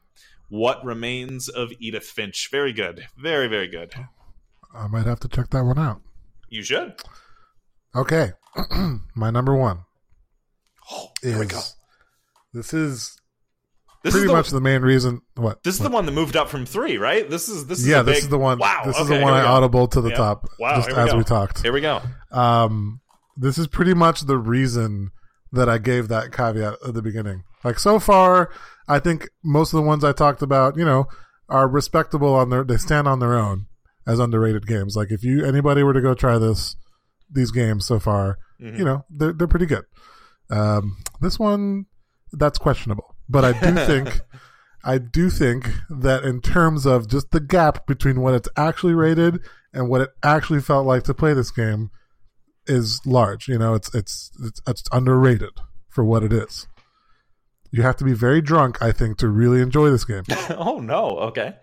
[0.50, 2.50] what remains of Edith Finch?
[2.50, 3.94] Very good, very, very good.
[4.74, 6.02] I might have to check that one out.
[6.50, 6.96] You should.
[7.96, 8.32] Okay.
[9.16, 9.80] My number one
[10.90, 11.60] Oh, is here we go.
[12.54, 13.20] this is
[14.08, 16.50] This pretty the, much the main reason what this is the one that moved up
[16.50, 17.30] from three, right?
[17.30, 19.34] This is this is yeah big, this is the one Wow, this is the one
[19.34, 20.16] I audible to the Yeah.
[20.16, 21.18] top Wow, just we as go.
[21.18, 22.02] we talked Here we go.
[22.32, 23.02] um
[23.36, 25.12] this is pretty much the reason
[25.52, 28.50] that I gave that caveat at the beginning like so far
[28.88, 31.06] I think most of the ones I talked about you know
[31.50, 33.68] are respectable on their they stand on their own
[34.06, 36.76] as underrated games like if you anybody were to go try this
[37.32, 38.78] these games so far Mhm.
[38.80, 39.84] you know they're they're pretty good.
[40.50, 41.86] Um, this one
[42.32, 44.22] that's questionable, but I do think
[44.84, 49.42] I do think that in terms of just the gap between what it's actually rated
[49.74, 51.92] and what it actually felt like to play this game
[52.68, 53.48] is large.
[53.48, 55.60] You know, it's it's it's, it's underrated
[55.90, 56.68] for what it is.
[57.72, 60.24] You have to be very drunk, I think, to really enjoy this game.
[60.52, 61.18] oh no.
[61.20, 61.56] Okay.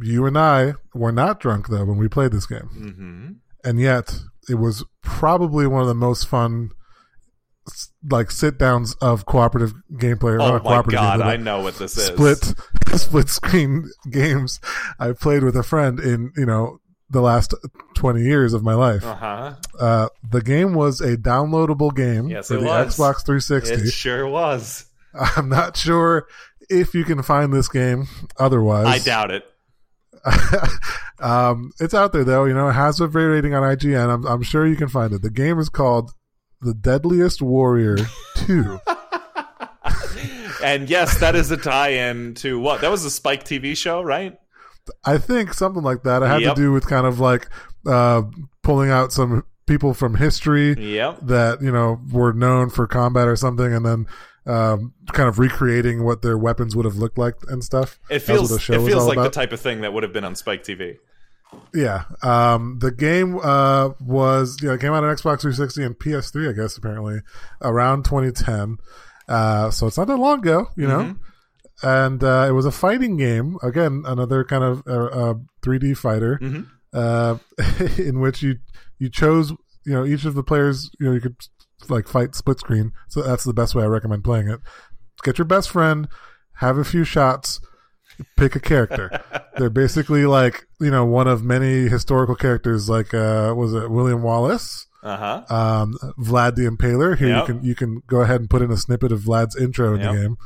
[0.00, 3.28] You and I were not drunk though when we played this game, hmm
[3.64, 6.70] and yet it was probably one of the most fun
[8.10, 10.40] like sit downs of cooperative gameplay.
[10.40, 12.06] Oh my cooperative god, gameplay, I know what this is.
[12.06, 12.54] split
[12.98, 14.60] split screen games
[14.98, 16.78] I played with a friend in you know
[17.10, 17.54] the last
[17.94, 19.04] twenty years of my life.
[19.04, 19.54] Uh huh.
[19.78, 22.96] Uh, the game was a downloadable game Yes, for the was.
[22.96, 23.74] Xbox 360.
[23.74, 24.86] It sure was.
[25.36, 26.26] I'm not sure
[26.70, 28.06] if you can find this game
[28.38, 28.86] otherwise.
[28.86, 29.44] I doubt it.
[31.20, 32.44] um, it's out there though.
[32.44, 34.08] You know, it has a very rating on IGN.
[34.08, 35.22] I'm, I'm sure you can find it.
[35.22, 36.12] The game is called
[36.62, 37.96] The Deadliest Warrior
[38.36, 38.78] Two.
[40.62, 42.82] And yes, that is a tie-in to what?
[42.82, 44.38] That was a Spike TV show, right?
[45.04, 46.22] I think something like that.
[46.22, 46.54] It had Yep.
[46.54, 47.48] to do with kind of like
[47.84, 48.22] uh,
[48.62, 51.18] pulling out some people from history Yep.
[51.22, 54.06] that you know were known for combat or something, and then
[54.46, 57.98] um, kind of recreating what their weapons would have looked like and stuff.
[58.08, 60.62] It feels it feels like the type of thing that would have been on Spike
[60.62, 60.98] TV.
[61.74, 62.04] Yeah.
[62.22, 66.52] Um, the game uh, was yeah, it came out on Xbox 360 and PS3, I
[66.52, 67.20] guess, apparently,
[67.62, 68.76] around 2010.
[69.28, 70.98] Uh, so it's not that long ago, you know?
[71.04, 71.18] Mhm.
[71.84, 73.56] And uh, it was a fighting game.
[73.62, 76.66] Again, another kind of uh, uh, 3D fighter Mhm.
[76.92, 77.38] uh,
[77.98, 78.56] in which you
[78.98, 79.50] you chose,
[79.84, 81.36] you know, each of the players, you know, you could
[81.88, 82.92] like fight split screen.
[83.08, 84.60] So that's the best way I recommend playing it.
[85.24, 86.06] Get your best friend,
[86.56, 87.60] have a few shots,
[88.36, 89.10] pick a character.
[89.56, 92.88] They're basically like you know one of many historical characters.
[92.88, 95.16] Like uh, was it William Wallace, Uh
[95.46, 95.54] huh.
[95.54, 97.16] um, Vlad the Impaler?
[97.16, 97.48] Here Yep.
[97.48, 100.00] you can you can go ahead and put in a snippet of Vlad's intro in
[100.00, 100.12] Yep.
[100.12, 100.36] the game.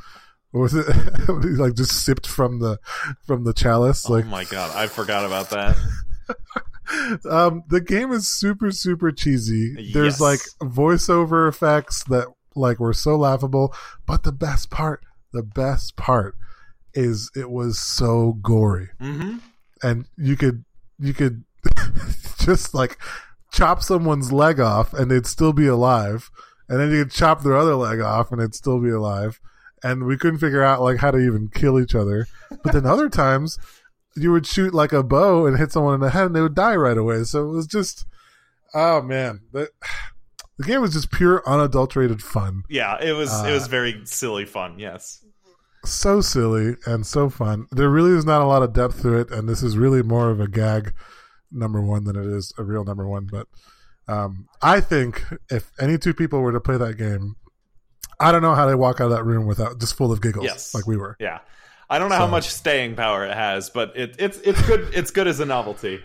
[0.51, 0.85] What was it?
[1.43, 2.77] he like just sipped from the
[3.25, 4.09] from the chalice.
[4.09, 5.77] Like oh my god, I forgot about that.
[7.29, 9.91] um, the game is super super cheesy.
[9.93, 13.73] There's like voiceover effects that like were so laughable,
[14.05, 15.03] but the best part,
[15.33, 16.35] the best part
[16.97, 18.89] is it was so gory.
[18.99, 19.37] hmm
[19.83, 20.65] and you could
[20.97, 21.43] you could
[22.39, 22.97] just like
[23.51, 26.29] chop someone's leg off and they'd still be alive
[26.67, 29.39] and then you could chop their other leg off and it'd still be alive
[29.83, 32.25] and we couldn't figure out like how to even kill each other
[32.63, 33.59] but then other times
[34.15, 36.55] you would shoot like a bow and hit someone in the head and they would
[36.55, 38.05] die right away so it was just
[38.73, 39.69] oh man the,
[40.57, 44.45] the game was just pure unadulterated fun Yeah, it was it Uh, was very silly
[44.45, 44.79] fun.
[44.79, 45.23] Yes.
[45.89, 47.67] So silly and so fun.
[47.71, 50.29] There really is not a lot of depth to it, and this is really more
[50.29, 50.93] of a gag
[51.51, 53.27] number one than it is a real number one.
[53.31, 53.47] But
[54.07, 57.35] um, I think if any two people were to play that game,
[58.19, 60.45] I don't know how they walk out of that room without just full of giggles,
[60.45, 60.73] Yes.
[60.73, 61.15] like we were.
[61.19, 61.39] Yeah.
[61.89, 64.89] I don't know how much staying power it has, but it, it's it's good.
[64.93, 66.01] It's good as a novelty.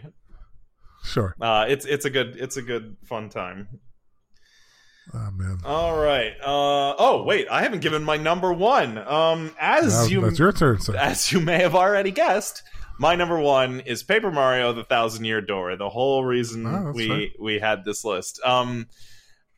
[1.05, 1.35] Sure.
[1.41, 3.67] Uh, it's it's a good it's a good fun time.
[5.15, 6.33] Oh man, All right.
[6.41, 8.99] Uh, oh wait, I haven't given my number one.
[8.99, 10.97] Um, as you that's your turn, sir.
[10.97, 12.63] as you may have already guessed,
[12.99, 15.77] my number one is Paper Mario: The Thousand Year Door.
[15.77, 17.31] The whole reason Oh, we right.
[17.41, 18.41] we had this list.
[18.45, 18.87] Um,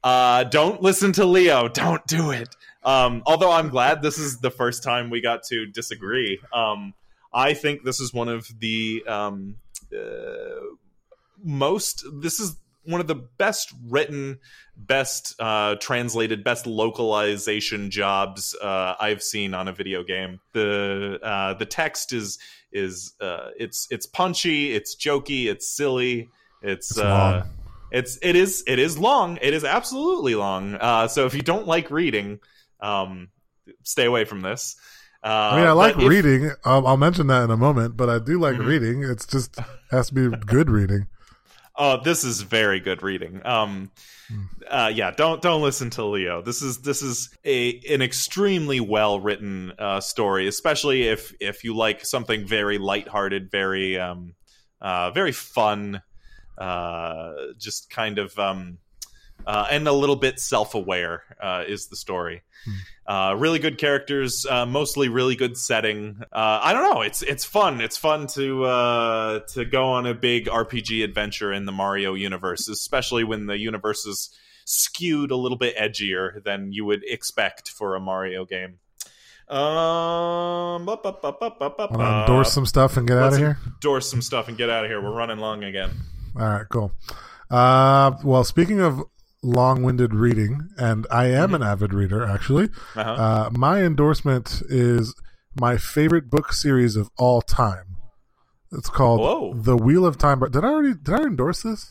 [0.03, 1.69] uh, don't listen to Leo.
[1.69, 2.49] Don't do it.
[2.83, 6.41] Um, although I'm glad this is the first time we got to disagree.
[6.53, 6.95] Um,
[7.33, 9.57] I think this is one of the um,
[9.95, 10.77] uh,
[11.43, 12.05] most.
[12.21, 14.39] This is one of the best written,
[14.77, 20.41] best uh, translated, best localization jobs uh, I've seen on a video game.
[20.53, 22.39] The uh, the text is
[22.73, 26.29] is uh, it's it's punchy, it's jokey, it's silly,
[26.63, 26.91] it's.
[26.91, 27.47] It's uh,
[27.91, 29.39] it's it is it is long.
[29.41, 30.75] It is absolutely long.
[30.75, 32.41] Uh, so if you don't like reading,
[32.81, 33.29] um,
[33.85, 34.75] stay away from this.
[35.23, 36.51] Uh, I mean, I like if- reading.
[36.65, 38.67] I'll, I'll mention that in a moment, but I do like Mhm.
[38.67, 39.03] reading.
[39.05, 39.57] It's just
[39.93, 41.07] has to be good reading.
[41.77, 43.45] Oh, this is very good reading.
[43.45, 43.91] Um,
[44.29, 44.45] Hmm.
[44.71, 46.41] uh, yeah, don't don't listen to Leo.
[46.41, 51.77] This is this is a an extremely well written uh, story, especially if if you
[51.77, 54.35] like something very lighthearted, very um,
[54.81, 56.01] uh, very fun,
[56.57, 58.79] uh, just kind of um,
[59.47, 62.43] uh, and a little bit self aware uh, is the story.
[63.07, 66.17] Uh, really good characters, uh, mostly really good setting.
[66.33, 67.03] Uh, I don't know.
[67.03, 67.81] It's it's fun.
[67.83, 72.69] It's fun to uh, to go on a big RPG adventure in the Mario universe,
[72.69, 74.31] especially when the universe is
[74.65, 78.79] skewed a little bit edgier than you would expect for a Mario game.
[79.47, 83.59] Um, Want to endorse some stuff and get out of here?
[83.67, 85.03] endorse some stuff and get out of here.
[85.03, 85.91] We're running long again.
[86.35, 86.93] All right, cool.
[87.51, 89.03] Uh, well, speaking of
[89.45, 92.71] long-winded reading, and I am an avid reader, actually.
[92.97, 93.11] Uh-huh.
[93.13, 95.15] Uh, my endorsement is
[95.55, 97.97] my favorite book series of all time.
[98.73, 99.55] It's called Whoa.
[99.55, 100.41] The Wheel of Time.
[100.41, 101.91] Did I already did I endorse this?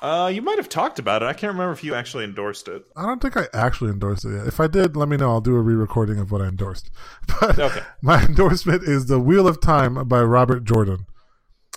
[0.00, 1.26] Uh, you might have talked about it.
[1.26, 2.84] I can't remember if you actually endorsed it.
[2.94, 4.46] I don't think I actually endorsed it yet.
[4.46, 5.30] If I did, let me know.
[5.30, 6.90] I'll do a re-recording of what I endorsed.
[7.40, 7.80] But Okay.
[8.02, 11.06] my endorsement is The Wheel of Time by Robert Jordan.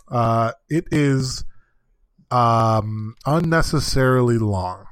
[0.09, 1.45] Uh, it is
[2.29, 4.86] um, unnecessarily long.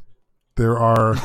[0.57, 1.15] There are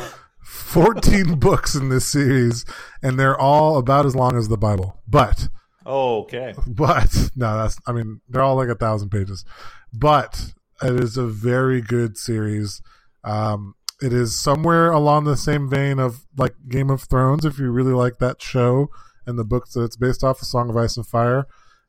[0.42, 2.64] 14 books in this series,
[3.02, 5.00] and they're all about as long as the Bible.
[5.06, 5.48] But,
[5.86, 6.54] Oh, Okay.
[6.66, 9.44] but, no, that's, I mean, they're all like a thousand pages.
[9.92, 10.52] But
[10.82, 12.82] it is a very good series.
[13.24, 17.70] Um, it is somewhere along the same vein of like Game of Thrones, if you
[17.70, 18.88] really like that show
[19.26, 21.46] and the books that it's based off, of Song of Ice and Fire.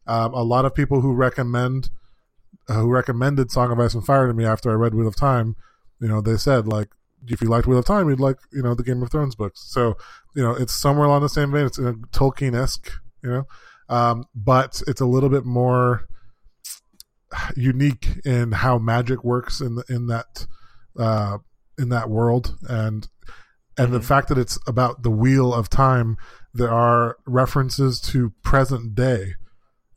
[0.07, 1.89] Um, a lot of people who recommend
[2.67, 5.15] uh, who recommended Song of Ice and Fire to me after I read Wheel of
[5.15, 5.55] Time,
[6.01, 6.89] you know, they said like
[7.27, 9.61] if you liked Wheel of Time, you'd like you know the Game of Thrones books.
[9.67, 9.95] So
[10.35, 11.65] you know, it's somewhere along the same vein.
[11.65, 12.91] It's in a Tolkien esque,
[13.23, 13.43] you know,
[13.89, 16.07] um, but it's a little bit more
[17.55, 20.45] unique in how magic works in the, in that
[20.97, 21.37] uh,
[21.77, 23.07] in that world and
[23.77, 24.03] and the Mhm.
[24.03, 26.17] fact that it's about the wheel of time
[26.53, 29.35] there are references to present day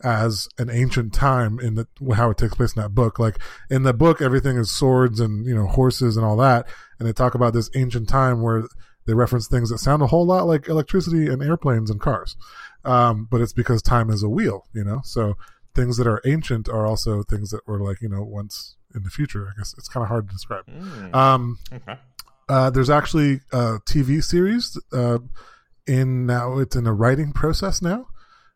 [0.03, 3.39] as an ancient time in the how it takes place in that book like
[3.71, 6.67] in the book everything is swords and you know horses and all that
[6.99, 8.65] and they talk about this ancient time where
[9.07, 12.37] they reference things that sound a whole lot like electricity and airplanes and cars
[12.85, 15.35] um, but it's because time is a wheel you know so
[15.75, 19.11] things that are ancient are also things that were like you know once in the
[19.11, 21.99] future i guess it's kind of hard to describe Mm, um, okay.
[22.49, 25.19] uh, there's actually a TV series uh,
[25.87, 26.59] in now.
[26.59, 28.07] It's in a writing process now.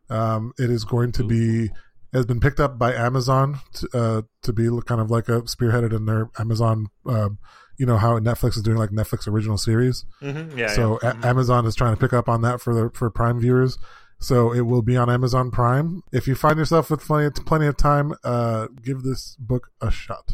[0.09, 1.69] Um, it is going to be
[2.11, 5.93] has been picked up by Amazon to, uh, to be kind of like a spearheaded
[5.95, 6.87] in their Amazon.
[7.05, 7.37] Um,
[7.77, 10.05] you know how Netflix is doing like Netflix original series.
[10.21, 10.67] Mhm, Yeah.
[10.73, 11.13] so yeah.
[11.21, 13.77] A- Amazon is trying to pick up on that for the for Prime viewers.
[14.21, 16.01] So it will be on Amazon Prime.
[16.11, 19.89] If you find yourself with plenty of, plenty of time, uh, give this book a
[19.91, 20.33] shot.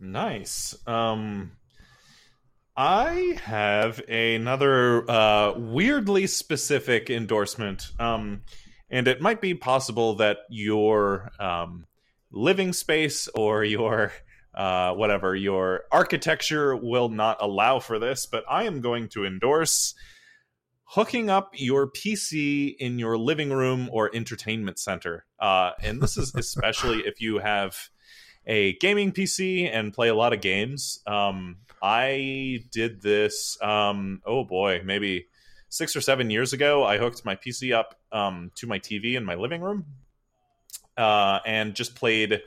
[0.00, 0.76] Nice.
[0.86, 1.52] Um,
[2.80, 8.42] I have another uh, weirdly specific endorsement, um,
[8.88, 11.86] and it might be possible that your um,
[12.30, 14.12] living space or your
[14.54, 19.94] uh, whatever your architecture will not allow for this, but I am going to endorse
[20.84, 25.26] hooking up your PC in your living room or entertainment center.
[25.40, 27.88] Uh, and this is especially if you have
[28.48, 31.00] a gaming PC and play a lot of games.
[31.06, 35.26] Um, I did this, um, oh boy, maybe
[35.68, 36.82] six or seven years ago.
[36.82, 39.84] I hooked my PC up um, to my TV in my living room
[40.96, 42.40] uh, and just played.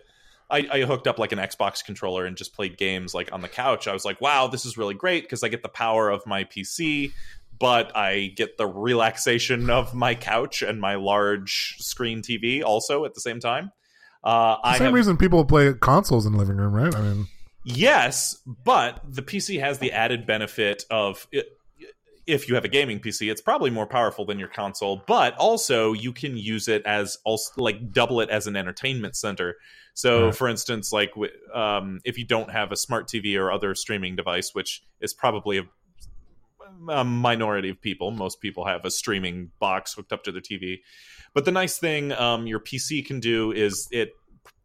[0.49, 3.48] I, I hooked up like an Xbox controller and just played games like on the
[3.48, 3.88] couch.
[3.88, 6.44] I was like, wow, this is really great because I get the power of my
[6.44, 7.14] PC,
[7.57, 13.14] but I get the relaxation of my couch and my large screen TV also at
[13.14, 13.72] the same time.
[14.23, 16.95] Uh, The I same have, reason people play consoles in the living room, right?
[16.95, 17.27] I mean,
[17.64, 21.43] yes, but the PC has the added benefit of i-
[22.27, 25.91] if you have a gaming PC, it's probably more powerful than your console, but also
[25.91, 29.56] you can use it as also like double it as an entertainment center.
[29.95, 31.11] So, for instance, like
[31.53, 35.57] um, if you don't have a smart TV or other streaming device, which is probably
[35.57, 35.64] a,
[36.89, 40.80] a minority of people, most people have a streaming box hooked up to their TV.
[41.34, 44.14] But the nice thing um, your PC can do is it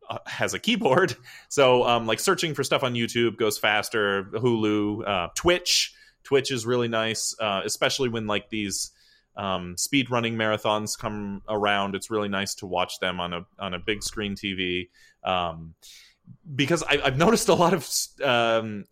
[0.08, 1.16] uh, has a keyboard,
[1.48, 4.24] so um, like searching for stuff on YouTube goes faster.
[4.32, 8.90] Hulu, uh, Twitch, Twitch is really nice, uh, especially when like these
[9.36, 11.94] um, speed running marathons come around.
[11.94, 14.88] It's really nice to watch them on a on a big screen TV.
[15.22, 15.74] Um,
[16.54, 17.88] because I, I've noticed a lot of
[18.22, 18.84] um,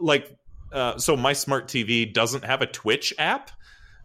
[0.00, 0.36] like
[0.72, 3.50] uh, so my smart TV doesn't have a Twitch app,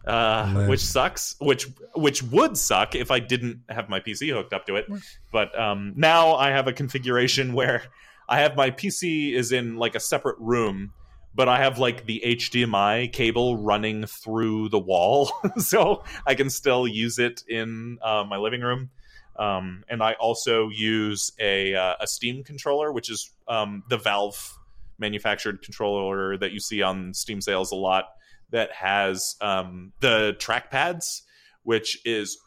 [0.06, 1.36] uh, which sucks.
[1.40, 4.86] Which which would suck if I didn't have my PC hooked up to it.
[5.30, 7.82] But um, now I have a configuration where
[8.28, 10.92] I have my PC is in like a separate room,
[11.34, 16.86] but I have like the HDMI cable running through the wall, so I can still
[16.86, 18.90] use it in uh, my living room.
[19.36, 24.58] Um, and I also use a uh, a Steam controller, which is um, the Valve
[25.02, 28.06] manufactured controller that you see on Steam sales a lot.
[28.50, 31.22] That has um, the trackpads,
[31.62, 32.38] which is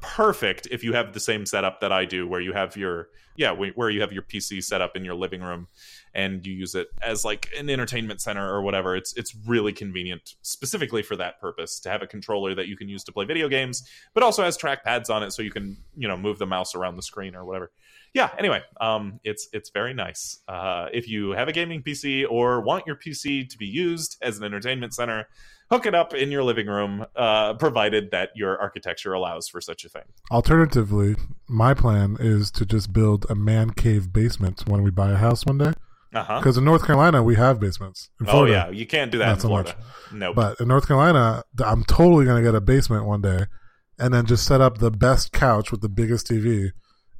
[0.00, 3.52] perfect if you have the same setup that I do, where you have your yeah,
[3.52, 5.68] where you have your PC set up in your living room
[6.14, 8.94] and you use it as like an entertainment center or whatever.
[8.94, 12.88] It's it's really convenient specifically for that purpose to have a controller that you can
[12.88, 16.06] use to play video games, but also has trackpads on it so you can you
[16.06, 17.70] know move the mouse around the screen or whatever.
[18.14, 18.30] Yeah.
[18.38, 20.40] Anyway, um, it's it's very nice.
[20.46, 24.38] Uh, if you have a gaming PC or want your PC to be used as
[24.38, 25.28] an entertainment center,
[25.70, 29.84] hook it up in your living room, uh, provided that your architecture allows for such
[29.84, 30.02] a thing.
[30.30, 31.16] alternatively,
[31.48, 35.46] my plan is to just build a man cave basement when we buy a house
[35.46, 35.72] one day.
[36.10, 38.10] Because in North Carolina, we have basements.
[38.20, 39.74] In Oh yeah, you can't do that in so Florida.
[40.12, 40.36] Nope.
[40.36, 43.46] But in North Carolina, I'm totally going to get a basement one day
[43.98, 46.72] and then just set up the best couch with the biggest TV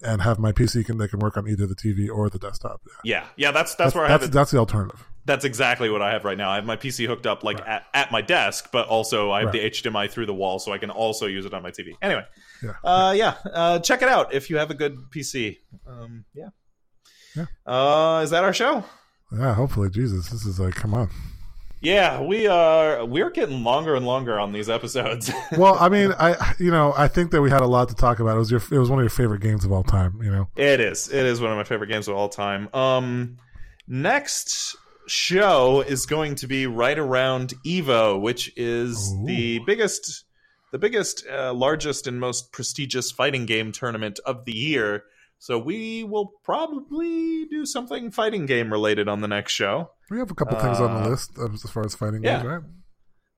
[0.02, 2.80] and have my PC can they can work on either the TV or the desktop.
[3.04, 4.32] Yeah, yeah, that's that's, where I that's, have it.
[4.32, 5.06] that's the alternative.
[5.24, 6.50] That's exactly what I have right now.
[6.50, 9.52] I have my PC hooked up like at, at my desk, but also I have
[9.52, 11.92] the HDMI through the wall, so I can also use it on my TV.
[12.02, 12.24] Anyway,
[12.62, 12.72] Yeah.
[12.82, 15.58] uh, yeah, uh, check it out if you have a good PC.
[15.86, 16.48] Um, yeah,
[17.36, 17.46] Yeah.
[17.64, 18.84] Uh, is that our show?
[19.30, 21.08] Yeah, hopefully, Jesus, this is like, come on.
[21.82, 23.04] Yeah, we are.
[23.04, 25.30] We're getting longer and longer on these episodes.
[25.58, 28.20] Well, I mean, I you know, I think that we had a lot to talk
[28.20, 28.36] about.
[28.36, 30.18] It was your, it was one of your favorite games of all time.
[30.22, 31.08] You know, It is.
[31.12, 32.68] It is one of my favorite games of all time.
[32.72, 33.36] Um,
[33.86, 34.76] next
[35.06, 39.26] show is going to be right around Evo, which is Ooh.
[39.26, 40.24] the biggest,
[40.70, 45.04] the biggest, uh, largest, and most prestigious fighting game tournament of the year.
[45.42, 49.90] So we will probably do something fighting game related on the next show.
[50.08, 52.36] we have a couple things on Uh, the list as far as fighting yeah.
[52.44, 52.62] goes, right?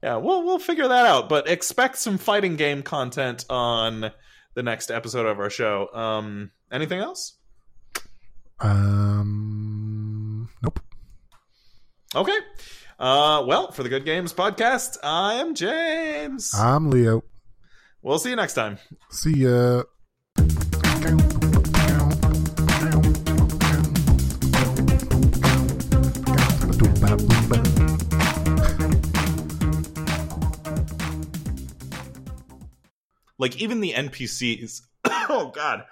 [0.03, 1.31] Yeah, we'll we'll figure that out.
[1.31, 4.13] But expect some fighting game content on
[4.53, 5.89] the next episode of our show.
[5.95, 7.39] Um, anything else?
[8.61, 10.81] Um, nope.
[12.15, 12.37] Okay.
[12.99, 16.55] Uh, well, for the Good Games podcast, I am James.
[16.55, 17.25] I'm Leo.
[18.03, 18.77] we'll see you next time.
[19.11, 19.85] See ya.
[33.39, 34.83] Like even the NPCs.
[35.05, 35.85] oh God.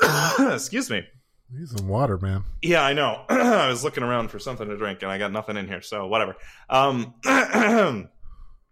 [0.54, 1.04] Excuse me.
[1.52, 2.44] Need some water, man.
[2.62, 3.24] Yeah, I know.
[3.28, 6.06] I was looking around for something to drink and I got nothing in here, so
[6.06, 6.36] whatever.
[6.68, 7.14] Um,